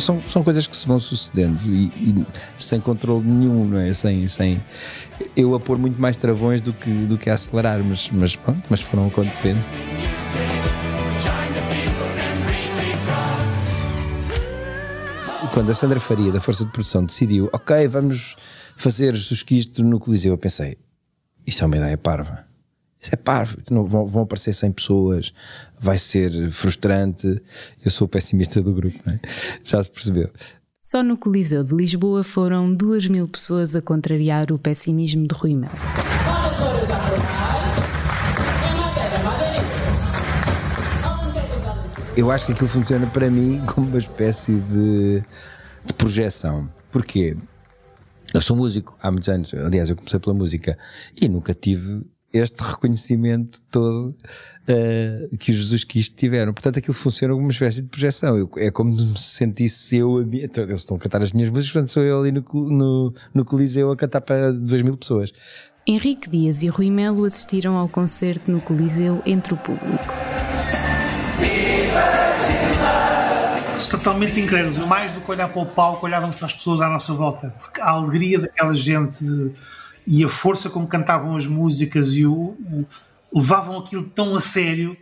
São, 0.00 0.22
são 0.28 0.42
coisas 0.42 0.66
que 0.66 0.76
se 0.76 0.86
vão 0.86 0.98
sucedendo 0.98 1.60
e, 1.66 1.86
e 1.96 2.26
sem 2.56 2.80
controle 2.80 3.24
nenhum, 3.24 3.64
não 3.66 3.78
é? 3.78 3.92
Sem, 3.92 4.26
sem 4.26 4.62
eu 5.36 5.54
a 5.54 5.60
pôr 5.60 5.78
muito 5.78 6.00
mais 6.00 6.16
travões 6.16 6.60
do 6.60 6.72
que, 6.72 6.90
do 6.90 7.18
que 7.18 7.30
a 7.30 7.34
acelerar, 7.34 7.82
mas, 7.82 8.10
mas 8.10 8.36
pronto, 8.36 8.62
mas 8.68 8.80
foram 8.80 9.06
acontecendo. 9.06 9.62
quando 15.58 15.70
a 15.70 15.74
Sandra 15.74 15.98
Faria, 15.98 16.30
da 16.30 16.40
Força 16.40 16.64
de 16.64 16.70
Produção, 16.70 17.04
decidiu, 17.04 17.50
ok, 17.52 17.88
vamos 17.88 18.36
fazer 18.76 19.16
Susquisto 19.16 19.82
no 19.82 19.98
Coliseu, 19.98 20.34
eu 20.34 20.38
pensei, 20.38 20.78
isto 21.44 21.64
é 21.64 21.66
uma 21.66 21.76
ideia 21.76 21.98
parva. 21.98 22.47
Isso 23.00 23.14
é 23.14 23.16
parvo, 23.16 23.58
não, 23.70 23.86
vão, 23.86 24.06
vão 24.06 24.22
aparecer 24.24 24.52
100 24.52 24.72
pessoas, 24.72 25.32
vai 25.78 25.98
ser 25.98 26.50
frustrante. 26.50 27.40
Eu 27.84 27.90
sou 27.90 28.06
o 28.06 28.08
pessimista 28.08 28.60
do 28.60 28.72
grupo, 28.72 28.98
não 29.06 29.14
é? 29.14 29.20
já 29.62 29.82
se 29.82 29.90
percebeu. 29.90 30.30
Só 30.80 31.02
no 31.02 31.16
Coliseu 31.16 31.62
de 31.62 31.74
Lisboa 31.74 32.24
foram 32.24 32.74
duas 32.74 33.06
mil 33.06 33.28
pessoas 33.28 33.76
a 33.76 33.82
contrariar 33.82 34.52
o 34.52 34.58
pessimismo 34.58 35.26
de 35.28 35.34
Rui 35.34 35.54
Melo. 35.54 35.72
Eu 42.16 42.32
acho 42.32 42.46
que 42.46 42.52
aquilo 42.52 42.68
funciona 42.68 43.06
para 43.06 43.30
mim 43.30 43.60
como 43.66 43.86
uma 43.86 43.98
espécie 43.98 44.56
de, 44.56 45.22
de 45.84 45.94
projeção. 45.94 46.68
Porquê? 46.90 47.36
Eu 48.34 48.40
sou 48.40 48.56
músico 48.56 48.96
há 49.00 49.10
muitos 49.10 49.28
anos. 49.28 49.54
Aliás, 49.54 49.88
eu 49.88 49.94
comecei 49.94 50.18
pela 50.18 50.34
música 50.34 50.76
e 51.20 51.28
nunca 51.28 51.54
tive 51.54 52.04
este 52.38 52.62
reconhecimento 52.62 53.60
todo 53.70 54.14
uh, 54.68 55.36
que 55.38 55.52
os 55.52 55.58
Jesus 55.58 55.84
Cristo 55.84 56.16
tiveram. 56.16 56.52
Portanto, 56.52 56.78
aquilo 56.78 56.94
funciona 56.94 57.34
como 57.34 57.46
uma 57.46 57.52
espécie 57.52 57.82
de 57.82 57.88
projeção. 57.88 58.36
Eu, 58.36 58.50
é 58.56 58.70
como 58.70 58.98
se 58.98 59.18
sentisse 59.18 59.96
eu 59.96 60.18
a 60.18 60.24
mim. 60.24 60.40
Então, 60.42 60.64
eles 60.64 60.80
estão 60.80 60.96
a 60.96 61.00
cantar 61.00 61.22
as 61.22 61.32
minhas 61.32 61.50
músicas, 61.50 61.72
portanto, 61.72 61.90
sou 61.90 62.02
eu 62.02 62.20
ali 62.20 62.32
no, 62.32 62.44
no, 62.52 63.14
no 63.34 63.44
Coliseu 63.44 63.90
a 63.90 63.96
cantar 63.96 64.20
para 64.20 64.52
2 64.52 64.82
mil 64.82 64.96
pessoas. 64.96 65.32
Henrique 65.86 66.28
Dias 66.28 66.62
e 66.62 66.68
Rui 66.68 66.90
Melo 66.90 67.24
assistiram 67.24 67.74
ao 67.76 67.88
concerto 67.88 68.50
no 68.50 68.60
Coliseu 68.60 69.22
entre 69.24 69.54
o 69.54 69.56
público. 69.56 70.04
Totalmente 73.90 74.38
incríveis. 74.38 74.76
Mais 74.78 75.12
do 75.12 75.20
que 75.22 75.30
olhar 75.30 75.48
para 75.48 75.62
o 75.62 75.66
palco, 75.66 76.04
olhávamos 76.04 76.36
para 76.36 76.44
as 76.44 76.52
pessoas 76.52 76.82
à 76.82 76.88
nossa 76.90 77.14
volta. 77.14 77.54
Porque 77.58 77.80
a 77.80 77.88
alegria 77.88 78.38
daquela 78.38 78.74
gente 78.74 79.24
e 80.08 80.24
a 80.24 80.28
força 80.28 80.70
como 80.70 80.86
cantavam 80.86 81.36
as 81.36 81.46
músicas 81.46 82.14
e 82.14 82.24
o, 82.24 82.32
o 82.32 82.86
levavam 83.34 83.78
aquilo 83.78 84.02
tão 84.02 84.34
a 84.34 84.40
sério 84.40 84.96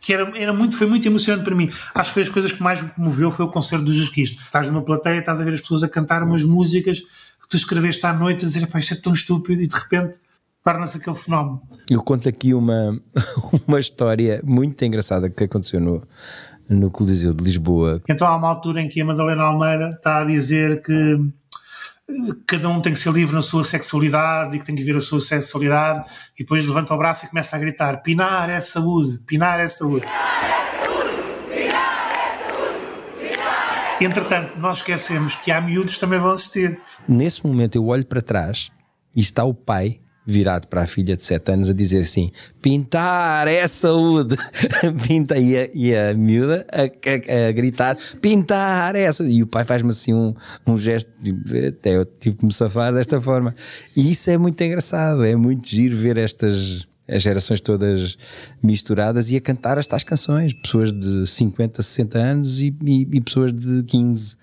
que 0.00 0.12
era, 0.12 0.38
era 0.38 0.52
muito, 0.52 0.76
foi 0.76 0.86
muito 0.86 1.04
emocionante 1.04 1.44
para 1.44 1.54
mim. 1.54 1.68
Acho 1.92 2.10
que 2.10 2.14
foi 2.14 2.22
as 2.22 2.28
coisas 2.28 2.52
que 2.52 2.62
mais 2.62 2.80
me 2.80 2.90
comoveu 2.90 3.32
foi 3.32 3.44
o 3.44 3.48
concerto 3.48 3.84
do 3.84 3.92
Jesus 3.92 4.08
Cristo. 4.08 4.40
Estás 4.40 4.68
numa 4.68 4.82
plateia, 4.82 5.18
estás 5.18 5.40
a 5.40 5.44
ver 5.44 5.54
as 5.54 5.60
pessoas 5.60 5.82
a 5.82 5.88
cantar 5.88 6.22
umas 6.22 6.44
músicas 6.44 7.00
que 7.00 7.48
tu 7.50 7.56
escreveste 7.56 8.06
à 8.06 8.12
noite 8.12 8.44
a 8.44 8.48
dizer, 8.48 8.68
isto 8.72 8.94
é 8.94 8.96
tão 8.96 9.12
estúpido 9.12 9.60
e 9.60 9.66
de 9.66 9.74
repente 9.74 10.20
torna-se 10.62 10.98
aquele 10.98 11.16
fenómeno. 11.16 11.60
Eu 11.90 12.02
conto 12.04 12.28
aqui 12.28 12.54
uma, 12.54 13.00
uma 13.66 13.80
história 13.80 14.40
muito 14.44 14.84
engraçada 14.84 15.28
que 15.28 15.42
aconteceu 15.42 15.80
no, 15.80 16.06
no 16.68 16.88
Coliseu 16.88 17.34
de 17.34 17.42
Lisboa. 17.42 18.00
Então 18.08 18.28
há 18.28 18.36
uma 18.36 18.48
altura 18.48 18.82
em 18.82 18.88
que 18.88 19.00
a 19.00 19.04
Madalena 19.04 19.42
Almeida 19.42 19.90
está 19.90 20.20
a 20.20 20.24
dizer 20.24 20.82
que 20.82 21.18
cada 22.46 22.68
um 22.68 22.80
tem 22.80 22.92
que 22.92 22.98
ser 22.98 23.12
livre 23.12 23.34
na 23.34 23.42
sua 23.42 23.64
sexualidade 23.64 24.56
e 24.56 24.60
que 24.60 24.64
tem 24.64 24.76
que 24.76 24.84
ver 24.84 24.96
a 24.96 25.00
sua 25.00 25.20
sexualidade 25.20 26.08
e 26.34 26.42
depois 26.44 26.64
levanta 26.64 26.94
o 26.94 26.98
braço 26.98 27.26
e 27.26 27.28
começa 27.28 27.56
a 27.56 27.58
gritar 27.58 28.02
Pinar 28.02 28.48
é 28.48 28.60
saúde, 28.60 29.18
Pinar 29.26 29.58
é 29.58 29.68
saúde. 29.68 30.06
Entretanto, 34.00 34.58
nós 34.58 34.78
esquecemos 34.78 35.34
que 35.34 35.50
há 35.50 35.60
miúdos 35.60 35.96
também 35.98 36.18
vão 36.18 36.32
assistir. 36.32 36.80
Nesse 37.08 37.44
momento 37.44 37.76
eu 37.76 37.86
olho 37.86 38.04
para 38.04 38.20
trás 38.20 38.70
e 39.14 39.20
está 39.20 39.42
o 39.42 39.54
pai 39.54 40.00
virado 40.26 40.66
para 40.66 40.82
a 40.82 40.86
filha 40.86 41.16
de 41.16 41.22
7 41.22 41.52
anos 41.52 41.70
a 41.70 41.72
dizer 41.72 42.00
assim: 42.00 42.30
pintar 42.60 43.46
é 43.46 43.66
saúde. 43.66 44.36
Pinta, 45.06 45.38
e 45.38 45.56
a, 45.56 45.70
e 45.72 45.94
a 45.94 46.14
miúda 46.14 46.66
a, 46.72 46.82
a, 46.82 47.48
a, 47.48 47.52
gritar: 47.52 47.96
pintar 48.20 48.96
é 48.96 49.10
saúde. 49.12 49.34
E 49.34 49.42
o 49.42 49.46
pai 49.46 49.64
faz-me 49.64 49.90
assim 49.90 50.12
um, 50.12 50.34
um 50.66 50.76
gesto, 50.76 51.10
até 51.68 51.96
eu 51.96 52.04
tive 52.04 52.36
que 52.36 52.44
me 52.44 52.52
safar 52.52 52.92
desta 52.92 53.20
forma. 53.20 53.54
E 53.94 54.10
isso 54.10 54.28
é 54.28 54.36
muito 54.36 54.60
engraçado, 54.62 55.24
é 55.24 55.36
muito 55.36 55.68
giro 55.68 55.96
ver 55.96 56.18
estas. 56.18 56.86
As 57.08 57.22
gerações 57.22 57.60
todas 57.60 58.18
misturadas 58.60 59.30
e 59.30 59.36
a 59.36 59.40
cantar 59.40 59.78
estas 59.78 60.02
canções, 60.02 60.52
pessoas 60.52 60.90
de 60.90 61.24
50, 61.24 61.80
60 61.80 62.18
anos 62.18 62.60
e, 62.60 62.76
e, 62.84 63.02
e 63.02 63.20
pessoas 63.20 63.52
de 63.52 63.84
15. 63.84 64.36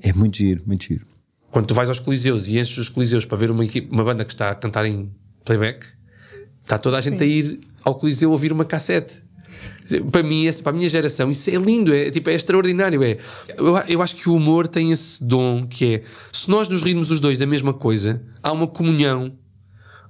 É 0.00 0.14
muito 0.14 0.38
giro, 0.38 0.62
muito 0.66 0.84
giro. 0.84 1.04
Quando 1.50 1.66
tu 1.66 1.74
vais 1.74 1.90
aos 1.90 2.00
coliseus 2.00 2.48
e 2.48 2.58
enches 2.58 2.78
os 2.78 2.88
coliseus 2.88 3.26
para 3.26 3.36
ver 3.36 3.50
uma, 3.50 3.66
equipe, 3.66 3.92
uma 3.92 4.02
banda 4.02 4.24
que 4.24 4.32
está 4.32 4.48
a 4.48 4.54
cantar 4.54 4.86
em 4.86 5.10
playback, 5.46 5.86
está 6.62 6.78
toda 6.78 6.98
a 6.98 7.00
gente 7.00 7.18
Sim. 7.18 7.24
a 7.24 7.26
ir 7.26 7.60
ao 7.82 7.94
Coliseu 7.94 8.30
ouvir 8.30 8.52
uma 8.52 8.64
cassete. 8.64 9.24
Para 10.10 10.22
mim, 10.22 10.50
para 10.64 10.70
a 10.70 10.74
minha 10.74 10.88
geração, 10.88 11.30
isso 11.30 11.48
é 11.48 11.54
lindo, 11.54 11.94
é, 11.94 12.10
tipo, 12.10 12.28
é 12.28 12.34
extraordinário. 12.34 13.02
É. 13.04 13.18
Eu, 13.56 13.76
eu 13.88 14.02
acho 14.02 14.16
que 14.16 14.28
o 14.28 14.34
humor 14.34 14.66
tem 14.66 14.90
esse 14.90 15.22
dom 15.22 15.64
que 15.64 15.94
é 15.94 16.02
se 16.32 16.50
nós 16.50 16.68
nos 16.68 16.82
rirmos 16.82 17.12
os 17.12 17.20
dois 17.20 17.38
da 17.38 17.46
mesma 17.46 17.72
coisa, 17.72 18.20
há 18.42 18.50
uma 18.50 18.66
comunhão 18.66 19.32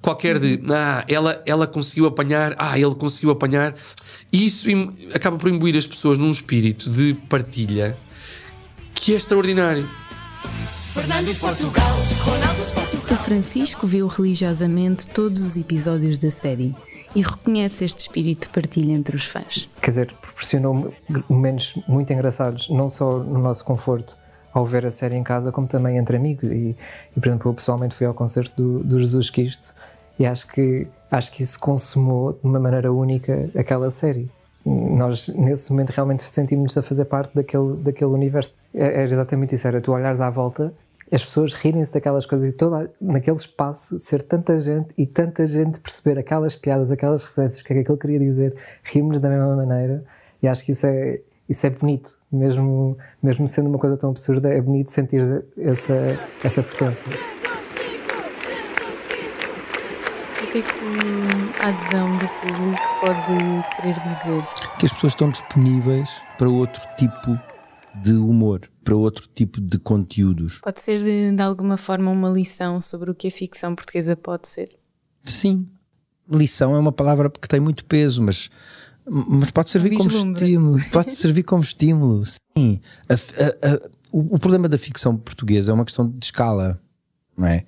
qualquer 0.01 0.39
de 0.39 0.55
uhum. 0.55 0.73
ah, 0.73 1.05
ela, 1.09 1.43
ela 1.45 1.67
conseguiu 1.67 2.07
apanhar, 2.07 2.55
ah, 2.59 2.79
ele 2.79 2.95
conseguiu 2.95 3.31
apanhar. 3.31 3.75
E 4.33 4.47
isso 4.47 4.67
acaba 5.15 5.37
por 5.37 5.51
imbuir 5.51 5.77
as 5.77 5.87
pessoas 5.87 6.17
num 6.17 6.31
espírito 6.31 6.89
de 6.89 7.15
partilha 7.29 7.99
que 8.95 9.13
é 9.13 9.17
extraordinário. 9.17 9.89
Fernandes 10.95 11.39
Portugal, 11.39 11.97
Ronaldo 12.25 12.63
Portugal. 12.73 12.86
Francisco 13.27 13.89
viu 13.89 14.07
religiosamente 14.07 15.09
todos 15.09 15.41
os 15.41 15.57
episódios 15.57 16.17
da 16.17 16.31
série 16.31 16.73
e 17.13 17.23
reconhece 17.23 17.85
este 17.85 18.03
espírito 18.03 18.47
de 18.47 18.51
partilha 18.51 18.93
entre 18.93 19.17
os 19.17 19.27
fãs. 19.27 19.69
Quer 19.83 19.91
dizer, 19.91 20.13
proporcionou 20.13 20.95
momentos 21.29 21.75
muito 21.89 22.13
engraçados, 22.13 22.69
não 22.69 22.89
só 22.89 23.19
no 23.19 23.41
nosso 23.41 23.65
conforto 23.65 24.17
ao 24.55 24.65
ver 24.65 24.87
a 24.87 24.93
série 24.93 25.17
em 25.17 25.25
casa, 25.25 25.51
como 25.51 25.67
também 25.67 25.99
entre 25.99 26.17
amigos. 26.17 26.49
E, 26.53 26.77
e 27.17 27.21
por 27.21 27.27
exemplo, 27.27 27.51
eu 27.51 27.55
pessoalmente 27.55 27.97
fui 27.97 28.07
ao 28.07 28.15
concerto 28.15 28.63
do, 28.63 28.85
do 28.85 29.01
Jesus 29.01 29.29
Cristo 29.29 29.75
e 30.21 30.25
acho 30.25 30.47
que, 30.47 30.87
acho 31.11 31.33
que 31.33 31.43
isso 31.43 31.59
consumou 31.59 32.35
de 32.35 32.47
uma 32.47 32.61
maneira 32.61 32.93
única 32.93 33.51
aquela 33.57 33.91
série 33.91 34.31
nós 34.65 35.29
nesse 35.29 35.71
momento 35.71 35.91
realmente 35.91 36.25
sentimos-nos 36.25 36.77
a 36.77 36.83
fazer 36.83 37.05
parte 37.05 37.33
daquele, 37.35 37.77
daquele 37.77 38.11
universo. 38.11 38.53
É, 38.75 39.03
era 39.03 39.13
exatamente 39.13 39.55
isso, 39.55 39.67
era 39.67 39.81
tu 39.81 39.93
olhares 39.93 40.21
à 40.21 40.29
volta 40.29 40.75
as 41.11 41.25
pessoas 41.25 41.53
rirem-se 41.55 41.93
daquelas 41.93 42.27
coisas 42.27 42.49
e 42.49 42.53
toda, 42.53 42.93
naquele 43.01 43.37
espaço 43.37 44.01
ser 44.01 44.23
tanta 44.23 44.59
gente 44.59 44.89
e 44.99 45.07
tanta 45.07 45.47
gente 45.47 45.79
perceber 45.79 46.19
aquelas 46.19 46.57
piadas, 46.57 46.91
aquelas 46.91 47.25
referências, 47.25 47.61
o 47.61 47.65
que 47.65 47.73
é 47.73 47.77
que 47.77 47.83
aquilo 47.83 47.97
queria 47.97 48.19
dizer, 48.19 48.57
rimos 48.83 49.21
da 49.21 49.29
mesma 49.29 49.55
maneira 49.55 50.05
e 50.43 50.49
acho 50.49 50.65
que 50.65 50.73
isso 50.73 50.87
é, 50.87 51.21
isso 51.49 51.67
é 51.67 51.71
bonito, 51.71 52.19
mesmo, 52.31 52.99
mesmo 53.23 53.47
sendo 53.47 53.69
uma 53.69 53.79
coisa 53.79 53.97
tão 53.97 54.11
absurda, 54.11 54.53
é 54.53 54.61
bonito 54.61 54.91
sentir 54.91 55.23
essa, 55.57 56.19
essa 56.43 56.63
pertença. 56.63 57.05
O 60.43 60.47
que 60.51 60.59
é 60.59 60.63
que 60.63 61.63
a 61.63 61.69
adesão 61.69 62.13
do 62.13 62.29
público 62.29 62.83
pode 63.01 63.77
querer 63.77 63.95
dizer? 63.95 64.43
Que 64.79 64.87
as 64.87 64.93
pessoas 64.93 65.13
estão 65.13 65.31
disponíveis 65.31 66.23
para 66.37 66.49
outro 66.49 66.83
tipo 66.97 67.39
de 68.03 68.13
humor, 68.13 68.61
para 68.85 68.95
outro 68.95 69.29
tipo 69.35 69.61
de 69.61 69.79
conteúdos. 69.79 70.61
Pode 70.63 70.81
ser 70.81 71.03
de, 71.03 71.35
de 71.35 71.43
alguma 71.43 71.77
forma 71.77 72.11
uma 72.11 72.29
lição 72.29 72.81
sobre 72.81 73.11
o 73.11 73.15
que 73.15 73.29
a 73.29 73.31
ficção 73.31 73.75
portuguesa 73.75 74.17
pode 74.17 74.49
ser? 74.49 74.77
Sim. 75.23 75.67
Lição 76.31 76.75
é 76.75 76.79
uma 76.79 76.93
palavra 76.93 77.31
que 77.31 77.49
tem 77.49 77.61
muito 77.61 77.85
peso, 77.85 78.23
mas, 78.23 78.51
mas 79.07 79.51
pode 79.51 79.71
servir 79.71 79.97
como 79.97 80.11
estímulo. 80.11 80.85
Pode 80.91 81.13
servir 81.13 81.43
como 81.45 81.63
estímulo, 81.63 82.25
sim. 82.27 82.81
A, 83.09 83.15
a, 83.15 83.75
a, 83.75 83.91
o, 84.13 84.35
o, 84.35 84.39
problema 84.39 84.69
da 84.69 84.79
ficção 84.79 85.17
portuguesa 85.17 85.71
é 85.71 85.75
uma 85.75 85.85
questão 85.85 86.09
de 86.09 86.25
escala, 86.25 86.81
não 87.37 87.47
é? 87.47 87.65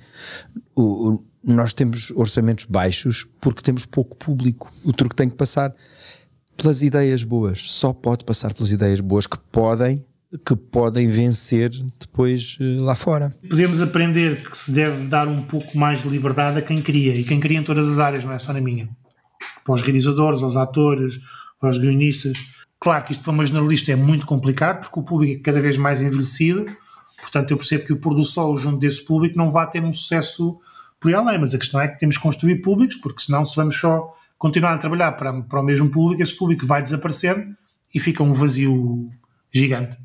O, 0.74 1.10
o, 1.10 1.24
nós 1.44 1.72
temos 1.72 2.10
orçamentos 2.12 2.64
baixos 2.64 3.26
porque 3.40 3.62
temos 3.62 3.86
pouco 3.86 4.16
público. 4.16 4.72
O 4.84 4.92
truque 4.92 5.14
tem 5.14 5.28
que 5.28 5.36
passar 5.36 5.74
pelas 6.56 6.82
ideias 6.82 7.22
boas. 7.22 7.70
Só 7.70 7.92
pode 7.92 8.24
passar 8.24 8.52
pelas 8.52 8.72
ideias 8.72 9.00
boas 9.00 9.26
que 9.26 9.38
podem 9.52 10.04
que 10.44 10.54
podem 10.54 11.08
vencer 11.08 11.70
depois 11.98 12.58
eh, 12.60 12.76
lá 12.78 12.94
fora. 12.94 13.34
Podemos 13.48 13.80
aprender 13.80 14.42
que 14.42 14.56
se 14.56 14.70
deve 14.70 15.06
dar 15.06 15.26
um 15.26 15.42
pouco 15.42 15.76
mais 15.76 16.02
de 16.02 16.08
liberdade 16.08 16.58
a 16.58 16.62
quem 16.62 16.82
cria, 16.82 17.14
e 17.14 17.24
quem 17.24 17.40
cria 17.40 17.58
em 17.58 17.62
todas 17.62 17.88
as 17.88 17.98
áreas, 17.98 18.24
não 18.24 18.32
é 18.32 18.38
só 18.38 18.52
na 18.52 18.60
minha. 18.60 18.88
Para 19.64 19.74
os 19.74 19.82
realizadores, 19.82 20.42
aos 20.42 20.56
atores, 20.56 21.18
aos 21.60 21.78
guionistas. 21.78 22.38
Claro 22.78 23.04
que 23.04 23.12
isto 23.12 23.24
para 23.24 23.32
uma 23.32 23.44
jornalista 23.44 23.90
é 23.90 23.96
muito 23.96 24.26
complicado, 24.26 24.80
porque 24.80 25.00
o 25.00 25.02
público 25.02 25.40
é 25.40 25.42
cada 25.42 25.60
vez 25.60 25.76
mais 25.76 26.00
envelhecido, 26.00 26.66
portanto 27.20 27.50
eu 27.50 27.56
percebo 27.56 27.84
que 27.84 27.92
o 27.92 27.96
pôr 27.96 28.14
do 28.14 28.24
sol 28.24 28.56
junto 28.56 28.78
desse 28.78 29.04
público 29.04 29.36
não 29.36 29.50
vai 29.50 29.68
ter 29.68 29.82
um 29.82 29.92
sucesso 29.92 30.58
por 31.00 31.08
aí 31.08 31.14
além, 31.14 31.38
mas 31.38 31.54
a 31.54 31.58
questão 31.58 31.80
é 31.80 31.88
que 31.88 31.98
temos 31.98 32.16
que 32.16 32.22
construir 32.22 32.56
públicos, 32.56 32.96
porque 32.96 33.22
senão 33.22 33.44
se 33.44 33.56
vamos 33.56 33.76
só 33.76 34.12
continuar 34.36 34.74
a 34.74 34.78
trabalhar 34.78 35.12
para, 35.12 35.42
para 35.42 35.60
o 35.60 35.64
mesmo 35.64 35.90
público, 35.90 36.22
esse 36.22 36.36
público 36.36 36.66
vai 36.66 36.82
desaparecendo 36.82 37.56
e 37.94 37.98
fica 37.98 38.22
um 38.22 38.32
vazio 38.32 39.10
gigante. 39.52 39.96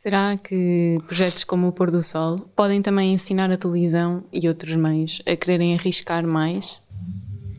Será 0.00 0.36
que 0.36 0.96
projetos 1.08 1.42
como 1.42 1.66
o 1.66 1.72
Pôr 1.72 1.90
do 1.90 2.04
Sol 2.04 2.48
podem 2.54 2.80
também 2.80 3.12
ensinar 3.12 3.50
a 3.50 3.58
televisão 3.58 4.22
e 4.32 4.46
outros 4.46 4.76
meios 4.76 5.20
a 5.26 5.34
quererem 5.34 5.74
arriscar 5.74 6.24
mais? 6.24 6.80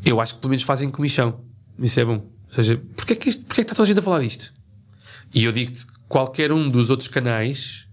Eu 0.05 0.21
acho 0.21 0.35
que 0.35 0.39
pelo 0.39 0.51
menos 0.51 0.63
fazem 0.63 0.89
comissão. 0.89 1.41
Isso 1.77 1.99
é 1.99 2.05
bom. 2.05 2.25
Ou 2.47 2.53
seja, 2.53 2.81
porquê 2.95 3.11
é 3.11 3.15
que, 3.17 3.29
isto, 3.29 3.43
porquê 3.43 3.59
é 3.59 3.63
que 3.65 3.71
está 3.71 3.75
toda 3.75 3.83
a 3.83 3.87
gente 3.87 3.99
a 3.99 4.01
falar 4.01 4.21
disto? 4.21 4.53
E 5.35 5.43
eu 5.43 5.51
digo-te, 5.51 5.85
qualquer 6.07 6.53
um 6.53 6.69
dos 6.69 6.89
outros 6.89 7.09
canais 7.09 7.85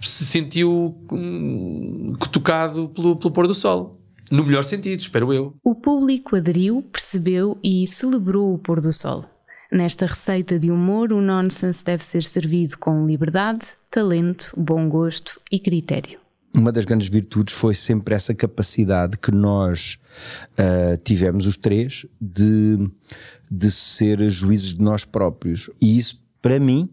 se 0.00 0.24
sentiu 0.24 0.98
hum, 1.12 2.14
tocado 2.32 2.88
pelo, 2.88 3.16
pelo 3.16 3.34
pôr 3.34 3.46
do 3.46 3.54
sol. 3.54 4.00
No 4.30 4.44
melhor 4.44 4.64
sentido, 4.64 4.98
espero 4.98 5.30
eu. 5.30 5.54
O 5.62 5.74
público 5.74 6.36
aderiu, 6.36 6.82
percebeu 6.90 7.58
e 7.62 7.86
celebrou 7.86 8.54
o 8.54 8.58
pôr 8.58 8.80
do 8.80 8.90
sol. 8.90 9.26
Nesta 9.70 10.06
receita 10.06 10.58
de 10.58 10.70
humor, 10.70 11.12
o 11.12 11.20
nonsense 11.20 11.84
deve 11.84 12.04
ser 12.04 12.22
servido 12.22 12.78
com 12.78 13.06
liberdade, 13.06 13.68
talento, 13.90 14.52
bom 14.56 14.88
gosto 14.88 15.40
e 15.50 15.58
critério. 15.58 16.18
Uma 16.54 16.72
das 16.72 16.84
grandes 16.84 17.08
virtudes 17.08 17.54
foi 17.54 17.74
sempre 17.74 18.14
essa 18.14 18.34
capacidade 18.34 19.18
que 19.18 19.30
nós 19.30 19.98
uh, 20.52 20.96
tivemos, 21.04 21.46
os 21.46 21.56
três, 21.56 22.06
de, 22.20 22.78
de 23.50 23.70
ser 23.70 24.30
juízes 24.30 24.72
de 24.72 24.82
nós 24.82 25.04
próprios. 25.04 25.68
E 25.80 25.98
isso 25.98 26.24
para 26.40 26.60
mim, 26.60 26.88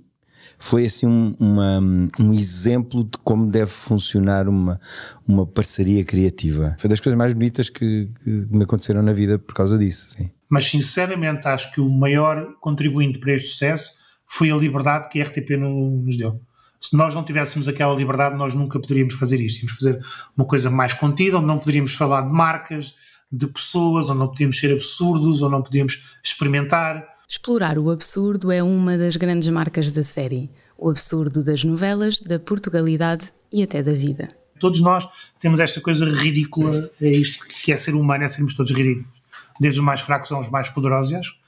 foi 0.58 0.86
assim 0.86 1.06
um, 1.06 1.36
uma, 1.40 1.80
um 2.20 2.34
exemplo 2.34 3.04
de 3.04 3.18
como 3.24 3.46
deve 3.48 3.70
funcionar 3.70 4.48
uma, 4.48 4.80
uma 5.28 5.46
parceria 5.46 6.04
criativa. 6.04 6.76
Foi 6.80 6.90
das 6.90 7.00
coisas 7.00 7.18
mais 7.18 7.34
bonitas 7.34 7.70
que, 7.70 8.10
que 8.24 8.30
me 8.30 8.64
aconteceram 8.64 9.02
na 9.02 9.14
vida 9.14 9.38
por 9.38 9.54
causa 9.54 9.78
disso. 9.78 10.10
Sim. 10.10 10.32
Mas 10.54 10.66
sinceramente 10.66 11.48
acho 11.48 11.72
que 11.72 11.82
o 11.82 11.90
maior 11.90 12.54
contribuinte 12.62 13.18
para 13.18 13.34
este 13.34 13.48
sucesso 13.48 13.94
foi 14.28 14.52
a 14.52 14.56
liberdade 14.56 15.10
que 15.10 15.20
a 15.20 15.26
RTP 15.26 15.58
nos 15.58 16.16
deu. 16.16 16.40
Se 16.80 16.96
nós 16.96 17.16
não 17.16 17.24
tivéssemos 17.24 17.68
aquela 17.68 17.96
liberdade, 17.96 18.36
nós 18.36 18.54
nunca 18.54 18.80
poderíamos 18.80 19.16
fazer 19.16 19.42
isto. 19.42 19.64
Íamos 19.64 19.74
fazer 19.74 20.00
uma 20.38 20.46
coisa 20.46 20.70
mais 20.70 20.94
contida, 20.94 21.40
onde 21.40 21.48
não 21.48 21.58
poderíamos 21.58 21.96
falar 21.96 22.22
de 22.22 22.32
marcas, 22.32 22.94
de 23.32 23.48
pessoas, 23.48 24.08
onde 24.12 24.20
não 24.20 24.28
podíamos 24.28 24.60
ser 24.60 24.72
absurdos, 24.72 25.42
ou 25.42 25.50
não 25.50 25.64
podíamos 25.64 26.04
experimentar. 26.24 27.04
Explorar 27.28 27.80
o 27.80 27.90
absurdo 27.90 28.52
é 28.52 28.62
uma 28.62 28.96
das 28.96 29.16
grandes 29.16 29.50
marcas 29.50 29.92
da 29.92 30.04
série. 30.04 30.52
O 30.78 30.88
absurdo 30.88 31.44
das 31.44 31.64
novelas, 31.64 32.22
da 32.22 32.38
Portugalidade 32.38 33.34
e 33.52 33.64
até 33.64 33.82
da 33.82 33.94
vida. 33.94 34.30
Todos 34.60 34.82
nós 34.82 35.10
temos 35.40 35.60
esta 35.60 35.82
coisa 35.82 36.06
ridícula, 36.06 36.92
é 37.02 37.10
isto 37.10 37.44
que 37.48 37.74
é 37.74 37.78
ser 37.78 37.96
humano, 37.96 38.24
é 38.24 38.28
sermos 38.28 38.54
todos 38.54 38.72
ridículos. 38.72 39.23
Desde 39.60 39.80
os 39.80 39.86
mais 39.86 40.02
fracos 40.02 40.32
aos 40.32 40.50
mais 40.50 40.70
poderosos. 40.70 41.40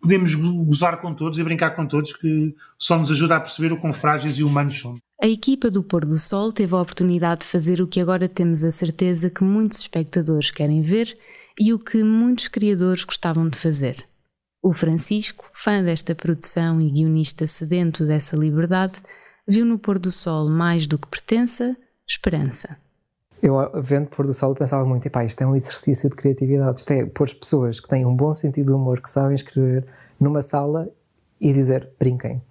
Podemos 0.00 0.34
gozar 0.34 1.00
com 1.00 1.12
todos 1.12 1.38
e 1.38 1.44
brincar 1.44 1.70
com 1.70 1.86
todos, 1.86 2.14
que 2.14 2.54
só 2.78 2.98
nos 2.98 3.10
ajuda 3.10 3.36
a 3.36 3.40
perceber 3.40 3.72
o 3.72 3.76
quão 3.76 3.92
frágeis 3.92 4.38
e 4.38 4.44
humanos 4.44 4.78
somos. 4.78 5.00
A 5.22 5.28
equipa 5.28 5.70
do 5.70 5.82
Pôr 5.82 6.06
do 6.06 6.18
Sol 6.18 6.50
teve 6.50 6.74
a 6.74 6.80
oportunidade 6.80 7.42
de 7.42 7.46
fazer 7.46 7.82
o 7.82 7.86
que 7.86 8.00
agora 8.00 8.26
temos 8.26 8.64
a 8.64 8.70
certeza 8.70 9.28
que 9.28 9.44
muitos 9.44 9.80
espectadores 9.80 10.50
querem 10.50 10.80
ver 10.80 11.14
e 11.58 11.74
o 11.74 11.78
que 11.78 12.02
muitos 12.02 12.48
criadores 12.48 13.04
gostavam 13.04 13.46
de 13.46 13.58
fazer. 13.58 14.02
O 14.62 14.72
Francisco, 14.72 15.50
fã 15.52 15.82
desta 15.82 16.14
produção 16.14 16.80
e 16.80 16.90
guionista 16.90 17.46
sedento 17.46 18.06
dessa 18.06 18.34
liberdade, 18.36 18.94
viu 19.46 19.66
no 19.66 19.78
pôr 19.78 19.98
do 19.98 20.10
sol 20.10 20.48
mais 20.48 20.86
do 20.86 20.98
que 20.98 21.08
pertença, 21.08 21.76
esperança. 22.08 22.78
Eu, 23.42 23.56
vendo 23.82 24.08
pôr 24.08 24.26
do 24.26 24.34
sol, 24.34 24.54
pensava 24.54 24.84
muito: 24.84 25.06
epá, 25.06 25.24
isto 25.24 25.40
é 25.42 25.46
um 25.46 25.56
exercício 25.56 26.10
de 26.10 26.16
criatividade. 26.16 26.78
Isto 26.78 26.90
é 26.92 27.06
pôr 27.06 27.32
pessoas 27.34 27.80
que 27.80 27.88
têm 27.88 28.04
um 28.04 28.14
bom 28.14 28.32
sentido 28.32 28.66
de 28.66 28.72
humor, 28.72 29.00
que 29.00 29.08
sabem 29.08 29.34
escrever, 29.34 29.86
numa 30.18 30.42
sala 30.42 30.88
e 31.40 31.52
dizer 31.52 31.88
brinquem. 31.98 32.42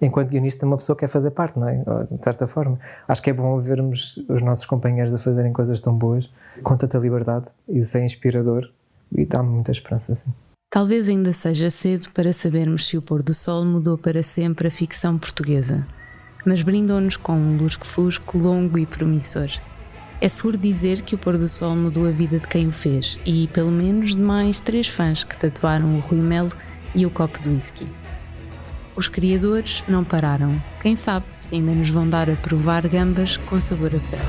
Enquanto 0.00 0.28
guionista, 0.28 0.66
uma 0.66 0.76
pessoa 0.76 0.94
quer 0.94 1.08
fazer 1.08 1.30
parte, 1.30 1.58
não 1.58 1.68
é? 1.68 1.82
De 2.10 2.22
certa 2.22 2.46
forma. 2.46 2.78
Acho 3.08 3.22
que 3.22 3.30
é 3.30 3.32
bom 3.32 3.58
vermos 3.58 4.22
os 4.28 4.42
nossos 4.42 4.66
companheiros 4.66 5.14
a 5.14 5.18
fazerem 5.18 5.52
coisas 5.52 5.80
tão 5.80 5.94
boas, 5.94 6.30
com 6.62 6.76
tanta 6.76 6.98
liberdade, 6.98 7.50
isso 7.68 7.96
é 7.96 8.04
inspirador 8.04 8.70
e 9.10 9.24
dá-me 9.24 9.48
muita 9.48 9.72
esperança, 9.72 10.12
assim. 10.12 10.30
Talvez 10.70 11.08
ainda 11.08 11.32
seja 11.32 11.70
cedo 11.70 12.08
para 12.12 12.32
sabermos 12.32 12.86
se 12.86 12.98
o 12.98 13.02
pôr 13.02 13.22
do 13.22 13.32
sol 13.32 13.64
mudou 13.64 13.96
para 13.96 14.22
sempre 14.22 14.68
a 14.68 14.70
ficção 14.70 15.16
portuguesa, 15.16 15.86
mas 16.44 16.62
brindou-nos 16.62 17.16
com 17.16 17.32
um 17.32 17.56
lusco-fusco 17.56 18.36
longo 18.36 18.76
e 18.76 18.84
promissor. 18.84 19.48
É 20.18 20.28
seguro 20.28 20.56
dizer 20.56 21.02
que 21.02 21.14
o 21.14 21.18
pôr 21.18 21.36
do 21.36 21.46
sol 21.46 21.76
mudou 21.76 22.06
a 22.06 22.10
vida 22.10 22.38
de 22.38 22.48
quem 22.48 22.68
o 22.68 22.72
fez 22.72 23.20
e 23.26 23.48
pelo 23.48 23.70
menos 23.70 24.14
de 24.14 24.20
mais 24.20 24.60
três 24.60 24.88
fãs 24.88 25.22
que 25.22 25.36
tatuaram 25.36 25.94
o 25.96 26.00
Rui 26.00 26.20
Melo 26.20 26.52
e 26.94 27.04
o 27.04 27.10
copo 27.10 27.42
de 27.42 27.50
whisky. 27.50 27.86
Os 28.96 29.08
criadores 29.08 29.84
não 29.86 30.02
pararam. 30.02 30.60
Quem 30.80 30.96
sabe 30.96 31.26
se 31.34 31.54
ainda 31.54 31.72
nos 31.72 31.90
vão 31.90 32.08
dar 32.08 32.30
a 32.30 32.36
provar 32.36 32.88
gambas 32.88 33.36
com 33.36 33.60
sabor 33.60 33.94
a 33.94 34.00
céu. 34.00 34.24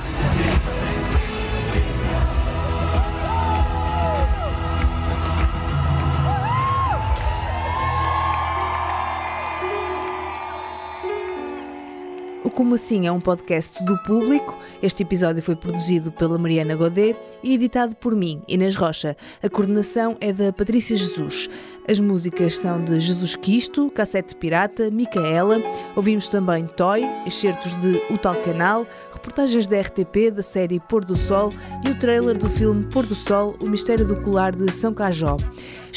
Como 12.57 12.73
Assim 12.73 13.05
é 13.05 13.11
um 13.11 13.19
podcast 13.19 13.85
do 13.85 13.95
público. 13.99 14.57
Este 14.81 15.03
episódio 15.03 15.43
foi 15.43 15.55
produzido 15.55 16.11
pela 16.11 16.39
Mariana 16.39 16.75
Godet 16.75 17.15
e 17.43 17.53
editado 17.53 17.95
por 17.95 18.15
mim, 18.15 18.41
Inês 18.47 18.75
Rocha. 18.75 19.15
A 19.43 19.47
coordenação 19.47 20.17
é 20.19 20.33
da 20.33 20.51
Patrícia 20.51 20.95
Jesus. 20.95 21.47
As 21.87 21.99
músicas 21.99 22.57
são 22.57 22.83
de 22.83 22.99
Jesus 22.99 23.35
Quisto, 23.35 23.91
Cassete 23.91 24.35
Pirata, 24.35 24.89
Micaela. 24.89 25.61
Ouvimos 25.95 26.29
também 26.29 26.65
Toy, 26.65 27.03
excertos 27.27 27.75
de 27.75 28.01
O 28.09 28.17
Tal 28.17 28.41
Canal, 28.41 28.87
reportagens 29.13 29.67
da 29.67 29.79
RTP 29.79 30.31
da 30.33 30.41
série 30.41 30.79
Pôr 30.79 31.05
do 31.05 31.15
Sol 31.15 31.53
e 31.85 31.91
o 31.91 31.99
trailer 31.99 32.39
do 32.39 32.49
filme 32.49 32.85
Pôr 32.85 33.05
do 33.05 33.13
Sol, 33.13 33.55
O 33.61 33.69
Mistério 33.69 34.03
do 34.07 34.19
Colar 34.21 34.55
de 34.55 34.71
São 34.73 34.95
Cajó. 34.95 35.37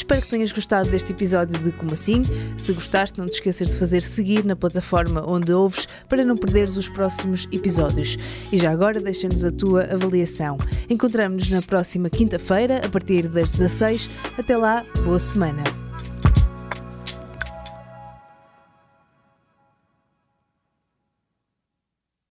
Espero 0.01 0.23
que 0.23 0.29
tenhas 0.29 0.51
gostado 0.51 0.89
deste 0.89 1.11
episódio 1.11 1.59
de 1.59 1.71
Como 1.73 1.93
Assim. 1.93 2.23
Se 2.57 2.73
gostaste, 2.73 3.19
não 3.19 3.27
te 3.27 3.33
esqueças 3.33 3.69
de 3.69 3.77
fazer 3.77 4.01
seguir 4.01 4.43
na 4.43 4.55
plataforma 4.55 5.23
onde 5.27 5.53
ouves 5.53 5.87
para 6.09 6.25
não 6.25 6.35
perderes 6.35 6.75
os 6.75 6.89
próximos 6.89 7.47
episódios. 7.51 8.17
E 8.51 8.57
já 8.57 8.71
agora 8.71 8.99
deixa-nos 8.99 9.45
a 9.45 9.51
tua 9.51 9.83
avaliação. 9.83 10.57
Encontramos-nos 10.89 11.51
na 11.51 11.61
próxima 11.61 12.09
quinta-feira, 12.09 12.81
a 12.83 12.89
partir 12.89 13.27
das 13.27 13.51
16. 13.51 14.09
Até 14.39 14.57
lá, 14.57 14.83
boa 15.05 15.19
semana. 15.19 15.80